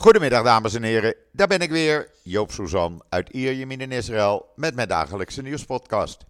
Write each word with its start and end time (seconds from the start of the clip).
Goedemiddag 0.00 0.44
dames 0.44 0.74
en 0.74 0.82
heren, 0.82 1.14
daar 1.32 1.46
ben 1.46 1.60
ik 1.60 1.70
weer, 1.70 2.10
Joop 2.22 2.52
Suzan 2.52 3.02
uit 3.08 3.28
Ierjemien 3.28 3.80
in 3.80 3.92
Israël 3.92 4.52
met 4.56 4.74
mijn 4.74 4.88
dagelijkse 4.88 5.42
nieuwspodcast. 5.42 6.24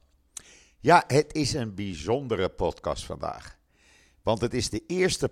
Ja, 0.80 1.04
het 1.06 1.34
is 1.34 1.52
een 1.52 1.74
bijzondere 1.74 2.48
podcast 2.48 3.04
vandaag, 3.04 3.58
want 4.22 4.40
het 4.40 4.54
is 4.54 4.70
de 4.70 4.82
eerste 4.86 5.30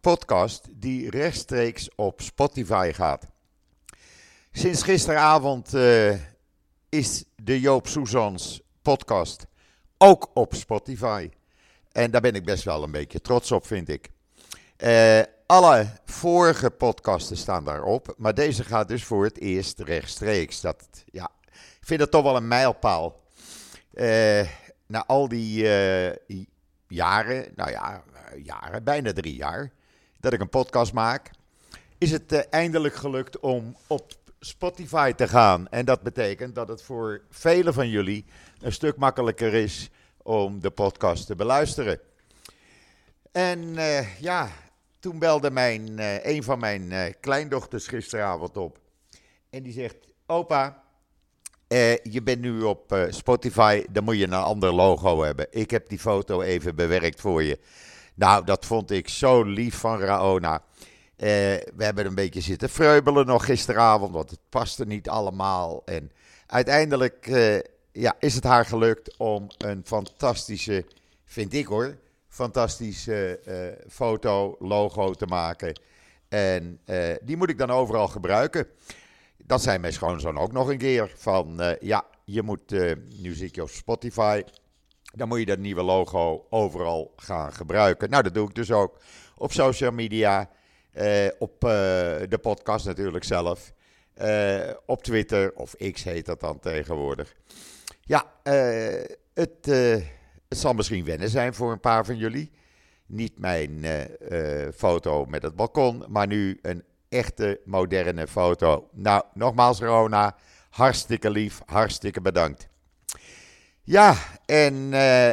podcast 0.00 0.68
die 0.70 1.10
rechtstreeks 1.10 1.88
op 1.94 2.20
Spotify 2.20 2.90
gaat. 2.94 3.26
Sinds 4.52 4.82
gisteravond 4.82 5.74
uh, 5.74 6.14
is 6.88 7.24
de 7.42 7.60
Joop 7.60 7.86
Suzans 7.86 8.60
podcast 8.82 9.46
ook 9.98 10.30
op 10.34 10.54
Spotify. 10.54 11.30
En 11.92 12.10
daar 12.10 12.20
ben 12.20 12.34
ik 12.34 12.44
best 12.44 12.64
wel 12.64 12.82
een 12.82 12.90
beetje 12.90 13.20
trots 13.20 13.52
op, 13.52 13.66
vind 13.66 13.88
ik. 13.88 14.10
Uh, 14.78 15.20
alle 15.46 15.86
vorige 16.04 16.70
podcasten 16.70 17.36
staan 17.36 17.64
daarop, 17.64 18.14
maar 18.16 18.34
deze 18.34 18.64
gaat 18.64 18.88
dus 18.88 19.04
voor 19.04 19.24
het 19.24 19.38
eerst 19.38 19.80
rechtstreeks. 19.80 20.60
Dat, 20.60 20.84
ja, 21.04 21.30
ik 21.52 21.86
vind 21.86 22.00
dat 22.00 22.10
toch 22.10 22.22
wel 22.22 22.36
een 22.36 22.48
mijlpaal. 22.48 23.20
Uh, 23.94 24.48
na 24.86 25.06
al 25.06 25.28
die 25.28 25.62
uh, 25.62 26.44
jaren, 26.88 27.52
nou 27.54 27.70
ja, 27.70 28.02
jaren, 28.42 28.84
bijna 28.84 29.12
drie 29.12 29.34
jaar, 29.34 29.70
dat 30.20 30.32
ik 30.32 30.40
een 30.40 30.48
podcast 30.48 30.92
maak, 30.92 31.30
is 31.98 32.10
het 32.10 32.48
eindelijk 32.48 32.94
gelukt 32.94 33.38
om 33.40 33.76
op 33.86 34.12
Spotify 34.40 35.12
te 35.12 35.28
gaan. 35.28 35.68
En 35.68 35.84
dat 35.84 36.02
betekent 36.02 36.54
dat 36.54 36.68
het 36.68 36.82
voor 36.82 37.22
velen 37.30 37.74
van 37.74 37.88
jullie 37.88 38.24
een 38.60 38.72
stuk 38.72 38.96
makkelijker 38.96 39.54
is 39.54 39.90
om 40.22 40.60
de 40.60 40.70
podcast 40.70 41.26
te 41.26 41.36
beluisteren. 41.36 42.00
En 43.32 43.74
ja, 44.20 44.50
toen 44.98 45.18
belde 45.18 45.50
mijn, 45.50 45.88
uh, 45.98 46.24
een 46.24 46.42
van 46.42 46.58
mijn 46.58 46.82
uh, 46.82 47.02
kleindochters 47.20 47.86
gisteravond 47.86 48.56
op. 48.56 48.78
En 49.50 49.62
die 49.62 49.72
zegt: 49.72 49.96
Opa, 50.26 50.82
uh, 51.68 51.96
je 51.96 52.22
bent 52.22 52.40
nu 52.40 52.62
op 52.62 53.06
Spotify, 53.10 53.84
dan 53.90 54.04
moet 54.04 54.18
je 54.18 54.24
een 54.24 54.32
ander 54.32 54.72
logo 54.72 55.22
hebben. 55.22 55.46
Ik 55.50 55.70
heb 55.70 55.88
die 55.88 55.98
foto 55.98 56.40
even 56.40 56.74
bewerkt 56.74 57.20
voor 57.20 57.42
je. 57.42 57.58
Nou, 58.14 58.44
dat 58.44 58.66
vond 58.66 58.90
ik 58.90 59.08
zo 59.08 59.42
lief 59.42 59.76
van 59.76 60.00
Raona. 60.00 60.62
we 61.16 61.74
hebben 61.78 62.06
een 62.06 62.14
beetje 62.14 62.40
zitten 62.40 62.68
vreubelen 62.68 63.26
nog 63.26 63.44
gisteravond, 63.44 64.12
want 64.12 64.30
het 64.30 64.40
paste 64.48 64.86
niet 64.86 65.08
allemaal. 65.08 65.82
En 65.84 66.12
uiteindelijk 66.46 67.28
ja, 67.92 68.16
is 68.18 68.34
het 68.34 68.44
haar 68.44 68.66
gelukt 68.66 69.16
om 69.16 69.46
een 69.58 69.82
fantastische, 69.84 70.84
vind 71.24 71.52
ik 71.52 71.66
hoor, 71.66 71.96
fantastische 72.36 73.40
uh, 73.48 73.90
foto, 73.90 74.56
logo 74.58 75.12
te 75.12 75.26
maken. 75.26 75.80
En 76.28 76.80
uh, 76.86 77.14
die 77.22 77.36
moet 77.36 77.50
ik 77.50 77.58
dan 77.58 77.70
overal 77.70 78.08
gebruiken. 78.08 78.66
Dat 79.36 79.62
zei 79.62 79.78
mijn 79.78 79.92
schoonzoon 79.92 80.38
ook 80.38 80.52
nog 80.52 80.68
een 80.68 80.78
keer. 80.78 81.12
Van 81.16 81.62
uh, 81.62 81.70
ja, 81.80 82.04
je 82.24 82.42
moet, 82.42 82.70
nu 83.20 83.34
ik 83.34 83.54
je 83.54 83.62
op 83.62 83.68
Spotify. 83.68 84.42
Dan 85.02 85.28
moet 85.28 85.38
je 85.38 85.46
dat 85.46 85.58
nieuwe 85.58 85.82
logo 85.82 86.46
overal 86.50 87.12
gaan 87.16 87.52
gebruiken. 87.52 88.10
Nou, 88.10 88.22
dat 88.22 88.34
doe 88.34 88.48
ik 88.48 88.54
dus 88.54 88.72
ook 88.72 88.98
op 89.36 89.52
social 89.52 89.90
media. 89.90 90.50
op 91.38 91.60
de 91.60 92.38
podcast 92.42 92.86
natuurlijk 92.86 93.24
zelf. 93.24 93.72
op 94.86 95.02
Twitter, 95.02 95.52
of 95.54 95.74
X 95.92 96.04
heet 96.04 96.26
dat 96.26 96.40
dan 96.40 96.58
tegenwoordig. 96.58 97.34
Ja, 98.00 98.32
het 99.34 99.68
het 100.48 100.58
zal 100.58 100.72
misschien 100.72 101.04
wennen 101.04 101.28
zijn 101.28 101.54
voor 101.54 101.72
een 101.72 101.80
paar 101.80 102.04
van 102.04 102.16
jullie. 102.16 102.50
Niet 103.06 103.38
mijn 103.38 103.70
uh, 103.70 104.00
uh, 104.30 104.72
foto 104.74 105.24
met 105.24 105.42
het 105.42 105.56
balkon, 105.56 106.04
maar 106.08 106.26
nu 106.26 106.58
een 106.62 106.84
echte 107.08 107.60
moderne 107.64 108.26
foto. 108.26 108.88
Nou, 108.92 109.22
nogmaals 109.34 109.78
Rona, 109.78 110.36
hartstikke 110.70 111.30
lief, 111.30 111.60
hartstikke 111.66 112.20
bedankt. 112.20 112.68
Ja, 113.82 114.16
en 114.44 114.74
uh, 114.74 115.32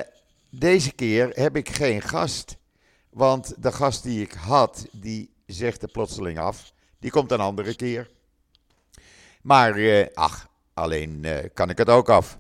deze 0.49 0.91
keer 0.91 1.29
heb 1.33 1.55
ik 1.55 1.69
geen 1.69 2.01
gast. 2.01 2.57
Want 3.09 3.63
de 3.63 3.71
gast 3.71 4.03
die 4.03 4.21
ik 4.21 4.31
had, 4.31 4.85
die 4.91 5.33
zegt 5.45 5.81
er 5.81 5.91
plotseling 5.91 6.39
af. 6.39 6.73
Die 6.99 7.11
komt 7.11 7.31
een 7.31 7.39
andere 7.39 7.75
keer. 7.75 8.09
Maar, 9.41 10.09
ach, 10.13 10.49
alleen 10.73 11.25
kan 11.53 11.69
ik 11.69 11.77
het 11.77 11.89
ook 11.89 12.09
af. 12.09 12.39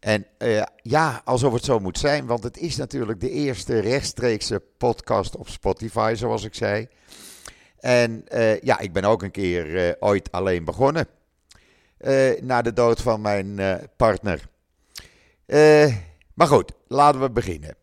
En 0.00 0.26
uh, 0.38 0.62
ja, 0.76 1.22
alsof 1.24 1.52
het 1.52 1.64
zo 1.64 1.78
moet 1.78 1.98
zijn, 1.98 2.26
want 2.26 2.42
het 2.42 2.58
is 2.58 2.76
natuurlijk 2.76 3.20
de 3.20 3.30
eerste 3.30 3.78
rechtstreekse 3.78 4.62
podcast 4.78 5.36
op 5.36 5.48
Spotify, 5.48 6.12
zoals 6.16 6.44
ik 6.44 6.54
zei. 6.54 6.88
En 7.78 8.24
uh, 8.34 8.60
ja, 8.60 8.78
ik 8.78 8.92
ben 8.92 9.04
ook 9.04 9.22
een 9.22 9.30
keer 9.30 9.66
uh, 9.66 9.92
ooit 9.98 10.32
alleen 10.32 10.64
begonnen. 10.64 11.06
na 12.40 12.62
de 12.62 12.72
dood 12.72 13.00
van 13.00 13.20
mijn 13.20 13.60
partner. 13.96 14.48
maar 16.34 16.46
goed, 16.46 16.72
laten 16.88 17.20
we 17.20 17.30
beginnen. 17.30 17.74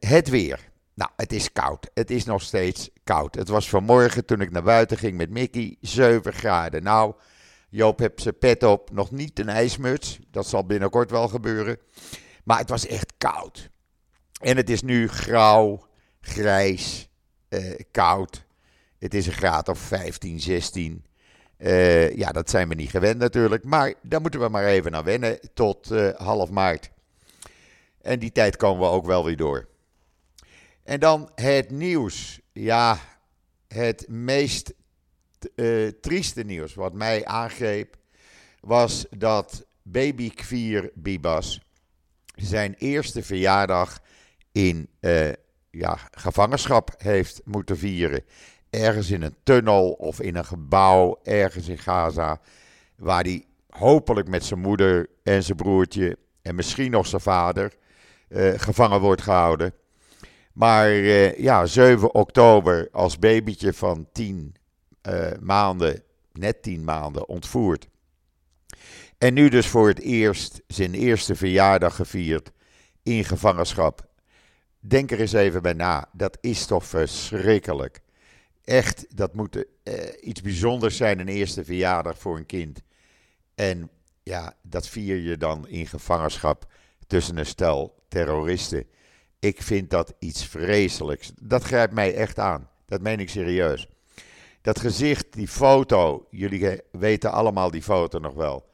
het 0.00 0.28
weer. 0.28 0.70
Nou, 0.94 1.10
het 1.16 1.32
is 1.32 1.52
koud. 1.52 1.90
Het 1.94 2.10
is 2.10 2.24
nog 2.24 2.42
steeds 2.42 2.90
koud. 3.04 3.34
Het 3.34 3.48
was 3.48 3.68
vanmorgen 3.68 4.24
toen 4.24 4.40
ik 4.40 4.50
naar 4.50 4.62
buiten 4.62 4.96
ging 4.96 5.16
met 5.16 5.30
Mickey 5.30 5.76
7 5.80 6.32
graden. 6.32 6.82
Nou, 6.82 7.14
Joop 7.76 7.98
heeft 7.98 8.22
zijn 8.22 8.38
pet 8.38 8.62
op, 8.62 8.90
nog 8.90 9.10
niet 9.10 9.38
een 9.38 9.48
ijsmuts. 9.48 10.18
Dat 10.30 10.46
zal 10.46 10.66
binnenkort 10.66 11.10
wel 11.10 11.28
gebeuren. 11.28 11.78
Maar 12.44 12.58
het 12.58 12.68
was 12.68 12.86
echt 12.86 13.12
koud. 13.18 13.70
En 14.40 14.56
het 14.56 14.70
is 14.70 14.82
nu 14.82 15.08
grauw, 15.08 15.86
grijs, 16.20 17.08
eh, 17.48 17.80
koud. 17.90 18.44
Het 18.98 19.14
is 19.14 19.26
een 19.26 19.32
graad 19.32 19.68
of 19.68 19.78
15, 19.78 20.40
16. 20.40 21.04
Uh, 21.58 22.16
ja, 22.16 22.32
dat 22.32 22.50
zijn 22.50 22.68
we 22.68 22.74
niet 22.74 22.90
gewend 22.90 23.18
natuurlijk. 23.18 23.64
Maar 23.64 23.94
daar 24.02 24.20
moeten 24.20 24.40
we 24.40 24.48
maar 24.48 24.64
even 24.64 24.92
naar 24.92 25.04
wennen 25.04 25.38
tot 25.54 25.90
uh, 25.90 26.14
half 26.14 26.50
maart. 26.50 26.90
En 28.02 28.18
die 28.18 28.32
tijd 28.32 28.56
komen 28.56 28.80
we 28.80 28.94
ook 28.94 29.06
wel 29.06 29.24
weer 29.24 29.36
door. 29.36 29.68
En 30.82 31.00
dan 31.00 31.30
het 31.34 31.70
nieuws. 31.70 32.40
Ja, 32.52 32.98
het 33.68 34.08
meest 34.08 34.74
uh, 35.54 35.88
trieste 36.00 36.42
nieuws 36.42 36.74
wat 36.74 36.92
mij 36.92 37.24
aangreep 37.24 37.96
was 38.60 39.06
dat 39.10 39.66
baby 39.82 40.30
Kvier 40.30 40.90
Bibas 40.94 41.60
zijn 42.34 42.74
eerste 42.78 43.22
verjaardag 43.22 44.00
in 44.52 44.88
uh, 45.00 45.28
ja, 45.70 45.98
gevangenschap 46.10 46.94
heeft 46.98 47.40
moeten 47.44 47.78
vieren. 47.78 48.24
Ergens 48.70 49.10
in 49.10 49.22
een 49.22 49.36
tunnel 49.42 49.90
of 49.90 50.20
in 50.20 50.36
een 50.36 50.44
gebouw, 50.44 51.20
ergens 51.22 51.68
in 51.68 51.78
Gaza, 51.78 52.40
waar 52.96 53.22
hij 53.22 53.44
hopelijk 53.70 54.28
met 54.28 54.44
zijn 54.44 54.60
moeder 54.60 55.08
en 55.22 55.42
zijn 55.42 55.56
broertje 55.56 56.18
en 56.42 56.54
misschien 56.54 56.90
nog 56.90 57.06
zijn 57.06 57.22
vader 57.22 57.72
uh, 58.28 58.52
gevangen 58.56 59.00
wordt 59.00 59.22
gehouden. 59.22 59.74
Maar 60.52 60.90
ja, 61.40 61.66
7 61.66 62.14
oktober 62.14 62.88
als 62.92 63.18
babytje 63.18 63.72
van 63.72 64.08
10 64.12 64.54
uh, 65.06 65.26
maanden, 65.40 66.02
net 66.32 66.62
tien 66.62 66.84
maanden, 66.84 67.28
ontvoerd. 67.28 67.88
En 69.18 69.34
nu 69.34 69.48
dus 69.48 69.66
voor 69.66 69.88
het 69.88 70.00
eerst 70.00 70.62
zijn 70.66 70.94
eerste 70.94 71.34
verjaardag 71.34 71.96
gevierd 71.96 72.50
in 73.02 73.24
gevangenschap. 73.24 74.06
Denk 74.80 75.10
er 75.10 75.20
eens 75.20 75.32
even 75.32 75.62
bij 75.62 75.72
na. 75.72 76.08
Dat 76.12 76.38
is 76.40 76.66
toch 76.66 76.86
verschrikkelijk. 76.86 78.00
Echt, 78.64 79.16
dat 79.16 79.34
moet 79.34 79.56
uh, 79.56 79.64
iets 80.20 80.42
bijzonders 80.42 80.96
zijn, 80.96 81.18
een 81.18 81.28
eerste 81.28 81.64
verjaardag 81.64 82.18
voor 82.18 82.36
een 82.36 82.46
kind. 82.46 82.82
En 83.54 83.90
ja, 84.22 84.54
dat 84.62 84.88
vier 84.88 85.16
je 85.16 85.36
dan 85.36 85.68
in 85.68 85.86
gevangenschap 85.86 86.72
tussen 87.06 87.36
een 87.36 87.46
stel 87.46 88.04
terroristen. 88.08 88.86
Ik 89.38 89.62
vind 89.62 89.90
dat 89.90 90.14
iets 90.18 90.44
vreselijks. 90.44 91.32
Dat 91.42 91.62
grijpt 91.62 91.92
mij 91.92 92.14
echt 92.14 92.38
aan. 92.38 92.68
Dat 92.86 93.00
meen 93.00 93.20
ik 93.20 93.30
serieus. 93.30 93.88
Dat 94.66 94.80
gezicht, 94.80 95.32
die 95.32 95.48
foto, 95.48 96.26
jullie 96.30 96.80
weten 96.90 97.32
allemaal 97.32 97.70
die 97.70 97.82
foto 97.82 98.18
nog 98.18 98.34
wel. 98.34 98.72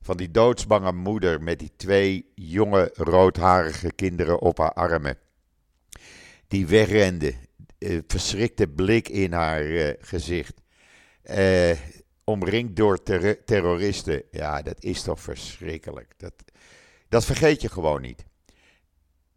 Van 0.00 0.16
die 0.16 0.30
doodsbange 0.30 0.92
moeder 0.92 1.42
met 1.42 1.58
die 1.58 1.72
twee 1.76 2.32
jonge 2.34 2.90
roodharige 2.94 3.92
kinderen 3.92 4.40
op 4.40 4.58
haar 4.58 4.72
armen. 4.72 5.18
Die 6.48 6.66
wegrende, 6.66 7.34
uh, 7.78 8.00
verschrikte 8.06 8.68
blik 8.68 9.08
in 9.08 9.32
haar 9.32 9.64
uh, 9.64 9.92
gezicht. 10.00 10.60
Uh, 11.24 11.70
omringd 12.24 12.76
door 12.76 13.02
ter 13.02 13.44
terroristen. 13.44 14.22
Ja, 14.30 14.62
dat 14.62 14.82
is 14.82 15.02
toch 15.02 15.20
verschrikkelijk. 15.20 16.14
Dat, 16.16 16.34
dat 17.08 17.24
vergeet 17.24 17.62
je 17.62 17.68
gewoon 17.68 18.00
niet. 18.00 18.24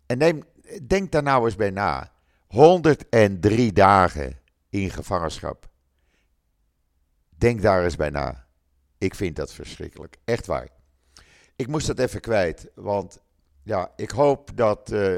En 0.06 0.18
neem, 0.18 0.44
denk 0.88 1.12
daar 1.12 1.24
nou 1.24 1.46
eens 1.46 1.56
bij 1.56 1.72
na. 1.72 2.12
103 2.48 3.74
dagen 3.74 4.40
in 4.70 4.90
gevangenschap. 4.90 5.70
Denk 7.40 7.62
daar 7.62 7.84
eens 7.84 7.96
bij 7.96 8.10
na. 8.10 8.48
Ik 8.98 9.16
vind 9.16 9.36
dat 9.36 9.54
verschrikkelijk. 9.54 10.18
Echt 10.24 10.46
waar. 10.46 10.70
Ik 11.56 11.68
moest 11.68 11.88
dat 11.88 12.00
even 12.00 12.22
kwijt. 12.22 12.70
Want 12.76 13.22
ja, 13.64 13.92
ik 13.96 14.10
hoop 14.10 14.52
dat 14.56 14.92
uh, 14.92 15.18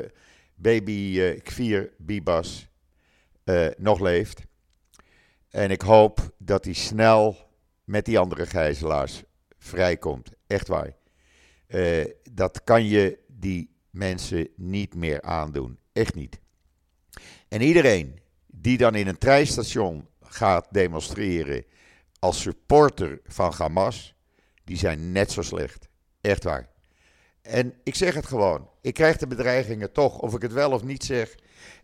baby 0.55 0.91
uh, 0.91 1.41
Kvier 1.41 1.93
Bibas 1.97 2.67
uh, 3.45 3.67
nog 3.77 3.99
leeft. 3.99 4.41
En 5.49 5.71
ik 5.71 5.81
hoop 5.81 6.33
dat 6.37 6.65
hij 6.65 6.73
snel 6.73 7.37
met 7.83 8.05
die 8.05 8.19
andere 8.19 8.45
gijzelaars 8.45 9.23
vrijkomt. 9.57 10.31
Echt 10.47 10.67
waar. 10.67 10.95
Dat 12.31 12.63
kan 12.63 12.85
je 12.85 13.19
die 13.27 13.75
mensen 13.89 14.47
niet 14.55 14.95
meer 14.95 15.21
aandoen. 15.21 15.79
Echt 15.93 16.15
niet. 16.15 16.39
En 17.47 17.61
iedereen 17.61 18.19
die 18.47 18.77
dan 18.77 18.95
in 18.95 19.07
een 19.07 19.17
treinstation 19.17 20.07
gaat 20.21 20.67
demonstreren 20.71 21.65
als 22.21 22.41
supporter 22.41 23.19
van 23.25 23.53
Hamas, 23.57 24.15
die 24.63 24.77
zijn 24.77 25.11
net 25.11 25.31
zo 25.31 25.41
slecht. 25.41 25.87
Echt 26.21 26.43
waar. 26.43 26.69
En 27.41 27.73
ik 27.83 27.95
zeg 27.95 28.13
het 28.13 28.25
gewoon. 28.25 28.69
Ik 28.81 28.93
krijg 28.93 29.17
de 29.17 29.27
bedreigingen 29.27 29.91
toch, 29.91 30.19
of 30.19 30.33
ik 30.33 30.41
het 30.41 30.53
wel 30.53 30.71
of 30.71 30.83
niet 30.83 31.03
zeg. 31.03 31.35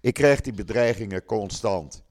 Ik 0.01 0.13
krijg 0.13 0.41
die 0.41 0.53
bedreigingen 0.53 1.25
constant. 1.25 2.03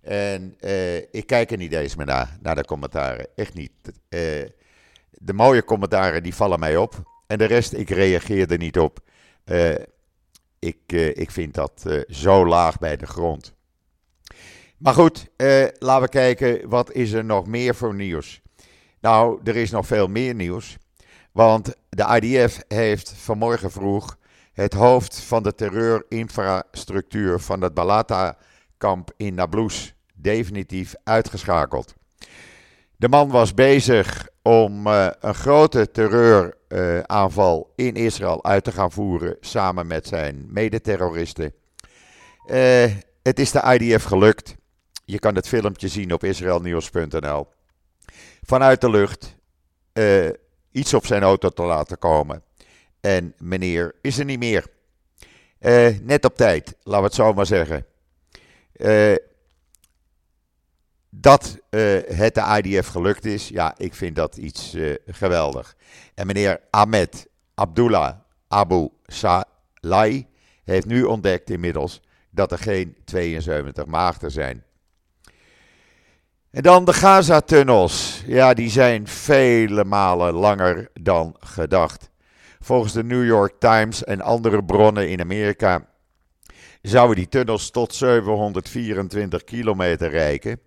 En 0.00 0.56
uh, 0.60 0.96
ik 0.96 1.26
kijk 1.26 1.50
er 1.50 1.56
niet 1.56 1.72
eens 1.72 1.96
meer 1.96 2.06
naar, 2.06 2.38
naar 2.42 2.54
de 2.54 2.64
commentaren. 2.64 3.26
Echt 3.34 3.54
niet. 3.54 3.72
Uh, 3.86 3.90
de 5.10 5.32
mooie 5.32 5.64
commentaren 5.64 6.22
die 6.22 6.34
vallen 6.34 6.60
mij 6.60 6.76
op. 6.76 7.02
En 7.26 7.38
de 7.38 7.44
rest, 7.44 7.72
ik 7.72 7.90
reageer 7.90 8.50
er 8.50 8.58
niet 8.58 8.78
op. 8.78 8.98
Uh, 9.44 9.74
ik, 10.58 10.92
ik 10.92 11.30
vind 11.30 11.54
dat 11.54 12.02
zo 12.08 12.46
laag 12.46 12.78
bij 12.78 12.96
de 12.96 13.06
grond. 13.06 13.54
Maar 14.76 14.94
goed, 14.94 15.26
laten 15.78 16.02
we 16.02 16.08
kijken. 16.08 16.68
Wat 16.68 16.92
is 16.92 17.12
er 17.12 17.24
nog 17.24 17.46
meer 17.46 17.74
voor 17.74 17.94
nieuws? 17.94 18.40
Nou, 19.00 19.40
er 19.44 19.56
is 19.56 19.70
nog 19.70 19.86
veel 19.86 20.06
meer 20.06 20.34
nieuws. 20.34 20.76
Want 21.32 21.74
de 21.88 22.20
IDF 22.20 22.60
heeft 22.68 23.12
vanmorgen 23.16 23.70
vroeg 23.70 24.16
het 24.52 24.72
hoofd 24.74 25.20
van 25.20 25.42
de 25.42 25.54
terreurinfrastructuur 25.54 27.40
van 27.40 27.60
het 27.60 27.74
Balata-kamp 27.74 29.12
in 29.16 29.34
Nablus 29.34 29.94
definitief 30.14 30.94
uitgeschakeld. 31.04 31.94
De 32.96 33.08
man 33.08 33.28
was 33.28 33.54
bezig 33.54 34.28
om 34.42 34.86
uh, 34.86 35.06
een 35.20 35.34
grote 35.34 35.90
terreuraanval 35.90 37.72
in 37.76 37.94
Israël 37.94 38.44
uit 38.44 38.64
te 38.64 38.72
gaan 38.72 38.92
voeren 38.92 39.36
samen 39.40 39.86
met 39.86 40.06
zijn 40.06 40.46
medeterroristen. 40.48 41.52
Uh, 42.46 42.84
het 43.22 43.38
is 43.38 43.50
de 43.50 43.78
IDF 43.78 44.04
gelukt. 44.04 44.54
Je 45.04 45.18
kan 45.18 45.34
het 45.34 45.48
filmpje 45.48 45.88
zien 45.88 46.12
op 46.12 46.24
israelnieuws.nl. 46.24 47.46
Vanuit 48.42 48.80
de 48.80 48.90
lucht 48.90 49.36
eh, 49.92 50.28
iets 50.70 50.94
op 50.94 51.06
zijn 51.06 51.22
auto 51.22 51.48
te 51.48 51.62
laten 51.62 51.98
komen. 51.98 52.42
En 53.00 53.34
meneer 53.38 53.94
is 54.00 54.18
er 54.18 54.24
niet 54.24 54.38
meer. 54.38 54.66
Uh, 55.60 55.98
net 56.02 56.24
op 56.24 56.36
tijd, 56.36 56.76
laten 56.82 57.00
we 57.00 57.06
het 57.06 57.14
zo 57.14 57.32
maar 57.32 57.46
zeggen. 57.46 57.86
Uh, 58.76 59.14
dat 61.10 61.58
het 61.70 62.34
de 62.34 62.60
IDF 62.62 62.86
gelukt 62.86 63.24
is, 63.24 63.48
ja, 63.48 63.74
ik 63.76 63.94
vind 63.94 64.16
dat 64.16 64.36
iets 64.36 64.76
geweldig. 65.06 65.76
En 66.14 66.26
meneer 66.26 66.60
Ahmed 66.70 67.26
Abdullah 67.54 68.16
Abu 68.48 68.88
Salai 69.06 70.26
heeft 70.64 70.86
nu 70.86 71.02
ontdekt 71.02 71.50
inmiddels 71.50 72.00
dat 72.30 72.52
er 72.52 72.58
geen 72.58 72.96
72 73.04 73.86
maagden 73.86 74.30
zijn. 74.30 74.63
En 76.54 76.62
dan 76.62 76.84
de 76.84 76.92
Gaza-tunnels. 76.92 78.22
Ja, 78.26 78.54
die 78.54 78.70
zijn 78.70 79.08
vele 79.08 79.84
malen 79.84 80.34
langer 80.34 80.90
dan 81.00 81.36
gedacht. 81.40 82.10
Volgens 82.60 82.92
de 82.92 83.04
New 83.04 83.24
York 83.24 83.54
Times 83.58 84.04
en 84.04 84.20
andere 84.20 84.64
bronnen 84.64 85.08
in 85.08 85.20
Amerika 85.20 85.86
zouden 86.82 87.16
die 87.16 87.28
tunnels 87.28 87.70
tot 87.70 87.94
724 87.94 89.44
kilometer 89.44 90.10
reiken. 90.10 90.60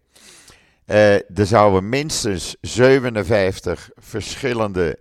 Uh, 0.86 1.14
er 1.14 1.46
zouden 1.46 1.90
minstens 1.90 2.56
57 2.62 3.90
verschillende 3.96 5.00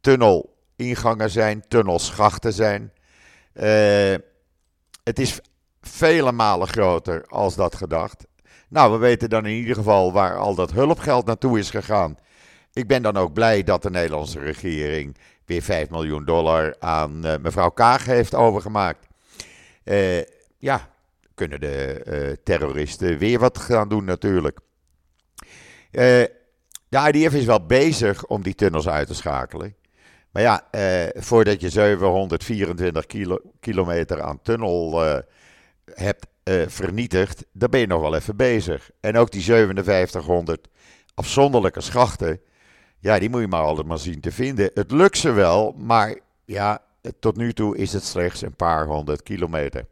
tunnelingangen 0.00 1.30
zijn, 1.30 1.64
tunnelschachten 1.68 2.52
zijn. 2.52 2.92
Uh, 3.54 4.14
het 5.04 5.18
is 5.18 5.40
vele 5.80 6.32
malen 6.32 6.68
groter 6.68 7.24
als 7.26 7.54
dat 7.54 7.74
gedacht. 7.74 8.26
Nou, 8.72 8.92
we 8.92 8.98
weten 8.98 9.30
dan 9.30 9.46
in 9.46 9.54
ieder 9.54 9.74
geval 9.74 10.12
waar 10.12 10.36
al 10.36 10.54
dat 10.54 10.72
hulpgeld 10.72 11.26
naartoe 11.26 11.58
is 11.58 11.70
gegaan. 11.70 12.16
Ik 12.72 12.86
ben 12.86 13.02
dan 13.02 13.16
ook 13.16 13.32
blij 13.32 13.62
dat 13.62 13.82
de 13.82 13.90
Nederlandse 13.90 14.38
regering 14.38 15.16
weer 15.44 15.62
5 15.62 15.90
miljoen 15.90 16.24
dollar 16.24 16.76
aan 16.78 17.26
uh, 17.26 17.34
mevrouw 17.40 17.68
Kaag 17.68 18.04
heeft 18.04 18.34
overgemaakt. 18.34 19.06
Uh, 19.84 20.22
ja, 20.58 20.88
kunnen 21.34 21.60
de 21.60 22.04
uh, 22.06 22.36
terroristen 22.44 23.18
weer 23.18 23.38
wat 23.38 23.58
gaan 23.58 23.88
doen 23.88 24.04
natuurlijk. 24.04 24.58
de 25.90 26.30
IDF 26.88 27.34
is 27.34 27.44
wel 27.44 27.66
bezig 27.66 28.26
om 28.26 28.42
die 28.42 28.54
tunnels 28.54 28.88
uit 28.88 29.06
te 29.06 29.14
schakelen. 29.14 29.76
Maar 30.30 30.42
ja, 30.42 30.66
voordat 31.14 31.60
je 31.60 31.68
724 31.68 33.06
kilo, 33.06 33.38
kilometer 33.60 34.22
aan 34.22 34.42
tunnel 34.42 35.02
hebt 35.94 36.26
uh, 36.44 36.62
vernietigd, 36.68 37.44
dan 37.52 37.70
ben 37.70 37.80
je 37.80 37.86
nog 37.86 38.00
wel 38.00 38.14
even 38.14 38.36
bezig. 38.36 38.90
En 39.00 39.16
ook 39.16 39.30
die 39.30 39.42
5700 39.42 40.68
afzonderlijke 41.14 41.80
schachten, 41.80 42.40
ja, 42.98 43.18
die 43.18 43.30
moet 43.30 43.40
je 43.40 43.48
maar 43.48 43.62
altijd 43.62 43.86
maar 43.86 43.98
zien 43.98 44.20
te 44.20 44.32
vinden. 44.32 44.70
Het 44.74 44.90
lukt 44.90 45.18
ze 45.18 45.30
wel, 45.30 45.74
maar 45.78 46.18
ja, 46.44 46.82
tot 47.18 47.36
nu 47.36 47.52
toe 47.52 47.76
is 47.76 47.92
het 47.92 48.04
slechts 48.04 48.42
een 48.42 48.56
paar 48.56 48.86
honderd 48.86 49.22
kilometer. 49.22 49.86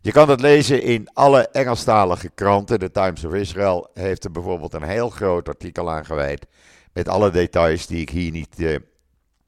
Je 0.00 0.12
kan 0.12 0.28
het 0.28 0.40
lezen 0.40 0.82
in 0.82 1.08
alle 1.12 1.48
Engelstalige 1.48 2.30
kranten. 2.34 2.78
De 2.78 2.90
Times 2.90 3.24
of 3.24 3.34
Israel 3.34 3.90
heeft 3.94 4.24
er 4.24 4.30
bijvoorbeeld 4.30 4.74
een 4.74 4.82
heel 4.82 5.10
groot 5.10 5.48
artikel 5.48 5.90
aan 5.90 6.04
gewijd. 6.04 6.46
Met 6.92 7.08
alle 7.08 7.30
details 7.30 7.86
die 7.86 8.00
ik 8.00 8.10
hier 8.10 8.30
niet 8.30 8.58
uh, 8.58 8.76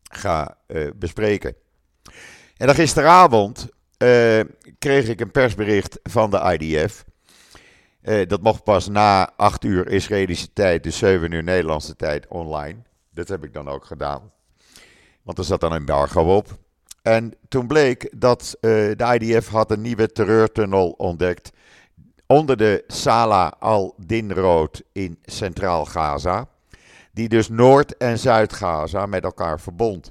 ga 0.03 0.57
uh, 0.67 0.91
bespreken. 0.97 1.55
En 2.57 2.67
dan 2.67 2.75
gisteravond 2.75 3.69
uh, 4.03 4.41
kreeg 4.79 5.09
ik 5.09 5.21
een 5.21 5.31
persbericht 5.31 5.99
van 6.03 6.31
de 6.31 6.57
IDF. 6.59 7.05
Eh, 8.01 8.29
dat 8.29 8.43
mocht 8.43 8.65
pas 8.65 8.89
na 8.89 9.33
8 9.37 9.65
uur 9.65 9.89
Israëlische 9.89 10.53
tijd, 10.53 10.83
dus 10.83 10.99
7 10.99 11.33
uur 11.33 11.43
Nederlandse 11.43 11.97
tijd 11.97 12.29
online. 12.29 12.79
Dat 13.11 13.29
heb 13.29 13.45
ik 13.45 13.53
dan 13.53 13.69
ook 13.69 13.85
gedaan. 13.85 14.33
Want 15.23 15.39
er 15.39 15.45
zat 15.45 15.61
dan 15.61 15.73
een 15.73 15.79
embargo 15.79 16.37
op. 16.37 16.59
En 17.03 17.35
toen 17.49 17.67
bleek 17.67 18.11
dat 18.17 18.57
uh, 18.61 18.71
de 18.71 19.19
IDF 19.19 19.49
had 19.49 19.71
een 19.71 19.81
nieuwe 19.81 20.13
terreurtunnel 20.13 20.91
ontdekt 20.91 21.53
onder 22.27 22.57
de 22.57 22.85
Salah 22.87 23.53
al-Din 23.59 24.33
Road 24.33 24.83
in 24.93 25.19
Centraal 25.23 25.85
Gaza. 25.85 26.49
Die 27.13 27.29
dus 27.29 27.49
Noord- 27.49 27.97
en 27.97 28.19
Zuid-Gaza 28.19 29.07
met 29.07 29.25
elkaar 29.25 29.61
verbond. 29.61 30.11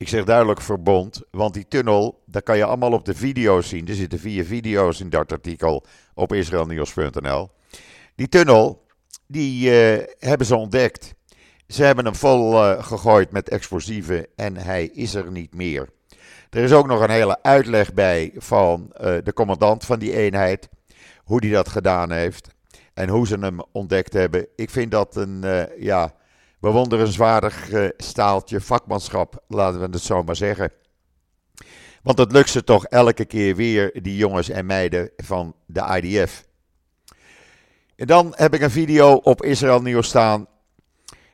Ik 0.00 0.08
zeg 0.08 0.24
duidelijk 0.24 0.60
verbond, 0.60 1.22
want 1.30 1.54
die 1.54 1.68
tunnel, 1.68 2.22
dat 2.26 2.42
kan 2.42 2.56
je 2.56 2.64
allemaal 2.64 2.92
op 2.92 3.04
de 3.04 3.14
video's 3.14 3.68
zien. 3.68 3.88
Er 3.88 3.94
zitten 3.94 4.18
vier 4.18 4.44
video's 4.44 5.00
in 5.00 5.10
dat 5.10 5.32
artikel 5.32 5.84
op 6.14 6.32
israelnieuws.nl. 6.32 7.50
Die 8.14 8.28
tunnel, 8.28 8.86
die 9.26 9.70
uh, 9.70 10.04
hebben 10.18 10.46
ze 10.46 10.56
ontdekt. 10.56 11.14
Ze 11.66 11.84
hebben 11.84 12.04
hem 12.04 12.14
vol 12.14 12.52
uh, 12.52 12.82
gegooid 12.82 13.30
met 13.30 13.48
explosieven 13.48 14.26
en 14.36 14.56
hij 14.56 14.86
is 14.86 15.14
er 15.14 15.30
niet 15.30 15.54
meer. 15.54 15.88
Er 16.50 16.62
is 16.62 16.72
ook 16.72 16.86
nog 16.86 17.00
een 17.00 17.10
hele 17.10 17.42
uitleg 17.42 17.94
bij 17.94 18.32
van 18.36 18.92
uh, 18.94 19.16
de 19.24 19.32
commandant 19.32 19.84
van 19.84 19.98
die 19.98 20.16
eenheid. 20.16 20.68
Hoe 21.24 21.40
die 21.40 21.52
dat 21.52 21.68
gedaan 21.68 22.10
heeft 22.10 22.48
en 22.94 23.08
hoe 23.08 23.26
ze 23.26 23.38
hem 23.38 23.58
ontdekt 23.72 24.12
hebben. 24.12 24.46
Ik 24.56 24.70
vind 24.70 24.90
dat 24.90 25.16
een, 25.16 25.44
ja, 25.78 26.14
bewonderenswaardig 26.60 27.70
uh, 27.70 27.88
staaltje 27.96 28.60
vakmanschap, 28.60 29.44
laten 29.48 29.80
we 29.80 29.86
het 29.90 30.02
zo 30.02 30.22
maar 30.22 30.36
zeggen. 30.36 30.72
Want 32.02 32.18
het 32.18 32.32
lukt 32.32 32.50
ze 32.50 32.64
toch 32.64 32.84
elke 32.84 33.24
keer 33.24 33.56
weer, 33.56 34.02
die 34.02 34.16
jongens 34.16 34.48
en 34.48 34.66
meiden 34.66 35.10
van 35.16 35.54
de 35.66 36.00
IDF. 36.02 36.44
En 37.96 38.06
dan 38.06 38.32
heb 38.36 38.54
ik 38.54 38.60
een 38.60 38.70
video 38.70 39.12
op 39.12 39.42
Israël 39.42 39.82
Nieuws 39.82 40.08
staan. 40.08 40.46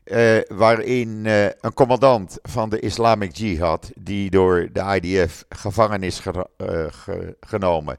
Uh, 0.04 0.38
waarin 0.48 1.24
uh, 1.24 1.44
een 1.44 1.74
commandant 1.74 2.38
van 2.42 2.70
de 2.70 2.80
Islamic 2.80 3.36
Jihad, 3.36 3.90
die 3.94 4.30
door 4.30 4.68
de 4.72 5.00
IDF 5.00 5.44
gevangen 5.48 6.02
is 6.02 6.18
ge 6.18 6.46
ge 6.90 7.36
genomen 7.40 7.98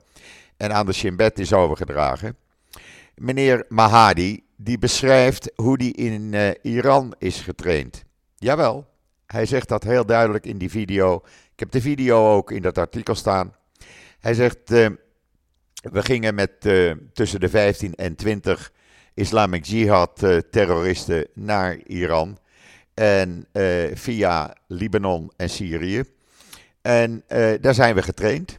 en 0.57 0.73
aan 0.73 0.85
de 0.85 0.93
Shin 0.93 1.15
Bet 1.15 1.39
is 1.39 1.53
overgedragen. 1.53 2.37
Meneer 3.15 3.65
Mahadi, 3.69 4.43
die 4.57 4.77
beschrijft 4.77 5.51
hoe 5.55 5.77
die 5.77 5.93
in 5.93 6.33
uh, 6.33 6.49
Iran 6.61 7.13
is 7.17 7.39
getraind. 7.39 8.03
Jawel, 8.35 8.87
hij 9.25 9.45
zegt 9.45 9.67
dat 9.67 9.83
heel 9.83 10.05
duidelijk 10.05 10.45
in 10.45 10.57
die 10.57 10.69
video. 10.69 11.15
Ik 11.53 11.59
heb 11.59 11.71
de 11.71 11.81
video 11.81 12.33
ook 12.33 12.51
in 12.51 12.61
dat 12.61 12.77
artikel 12.77 13.15
staan. 13.15 13.55
Hij 14.19 14.33
zegt, 14.33 14.71
uh, 14.71 14.87
we 15.73 16.03
gingen 16.03 16.35
met 16.35 16.51
uh, 16.65 16.93
tussen 17.13 17.39
de 17.39 17.49
15 17.49 17.95
en 17.95 18.15
20 18.15 18.71
Islamic 19.13 19.65
Jihad 19.65 20.25
terroristen 20.51 21.27
naar 21.33 21.77
Iran. 21.77 22.37
En 22.93 23.47
via 23.93 24.55
Libanon 24.67 25.31
en 25.35 25.49
Syrië. 25.49 26.03
En 26.81 27.23
daar 27.61 27.73
zijn 27.73 27.95
we 27.95 28.01
getraind. 28.01 28.57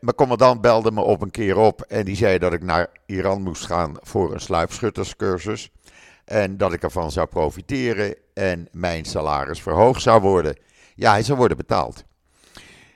Mijn 0.00 0.14
commandant 0.16 0.60
belde 0.60 0.90
me 0.90 1.00
op 1.00 1.22
een 1.22 1.30
keer 1.30 1.56
op 1.56 1.82
en 1.82 2.04
die 2.04 2.16
zei 2.16 2.38
dat 2.38 2.52
ik 2.52 2.62
naar 2.62 2.88
Iran 3.06 3.42
moest 3.42 3.66
gaan 3.66 3.94
voor 4.02 4.32
een 4.32 4.40
sluipschutterscursus. 4.40 5.70
En 6.24 6.56
dat 6.56 6.72
ik 6.72 6.82
ervan 6.82 7.10
zou 7.10 7.26
profiteren 7.26 8.14
en 8.34 8.68
mijn 8.72 9.04
salaris 9.04 9.62
verhoogd 9.62 10.02
zou 10.02 10.20
worden. 10.20 10.56
Ja, 10.94 11.10
hij 11.10 11.22
zou 11.22 11.38
worden 11.38 11.56
betaald. 11.56 12.04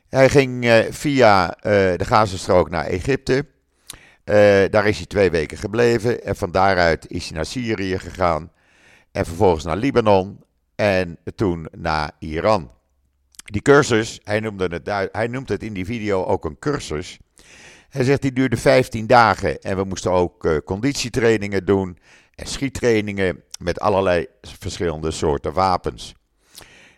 Hij 0.08 0.28
ging 0.28 0.64
uh, 0.64 0.78
via 0.90 1.46
uh, 1.48 1.62
de 1.62 2.04
Gazastrook 2.04 2.70
naar 2.70 2.84
Egypte. 2.84 3.46
Daar 4.70 4.86
is 4.86 4.96
hij 4.96 5.06
twee 5.06 5.30
weken 5.30 5.58
gebleven. 5.58 6.24
En 6.24 6.36
van 6.36 6.50
daaruit 6.50 7.10
is 7.10 7.26
hij 7.26 7.36
naar 7.36 7.46
Syrië 7.46 7.98
gegaan. 7.98 8.52
En 9.12 9.24
vervolgens 9.26 9.64
naar 9.64 9.76
Libanon. 9.76 10.44
En 10.74 11.18
toen 11.34 11.68
naar 11.76 12.10
Iran. 12.18 12.70
Die 13.50 13.62
cursus, 13.62 14.20
hij 14.22 14.40
noemde 14.40 14.66
het, 14.66 15.10
hij 15.12 15.26
noemt 15.26 15.48
het 15.48 15.62
in 15.62 15.72
die 15.72 15.84
video 15.84 16.24
ook 16.24 16.44
een 16.44 16.58
cursus. 16.58 17.18
Hij 17.88 18.04
zegt 18.04 18.22
die 18.22 18.32
duurde 18.32 18.56
15 18.56 19.06
dagen. 19.06 19.60
En 19.60 19.76
we 19.76 19.84
moesten 19.84 20.10
ook 20.10 20.62
conditietrainingen 20.64 21.64
doen. 21.64 21.98
En 22.34 22.46
schiettrainingen 22.46 23.42
met 23.58 23.80
allerlei 23.80 24.26
verschillende 24.40 25.10
soorten 25.10 25.52
wapens. 25.52 26.14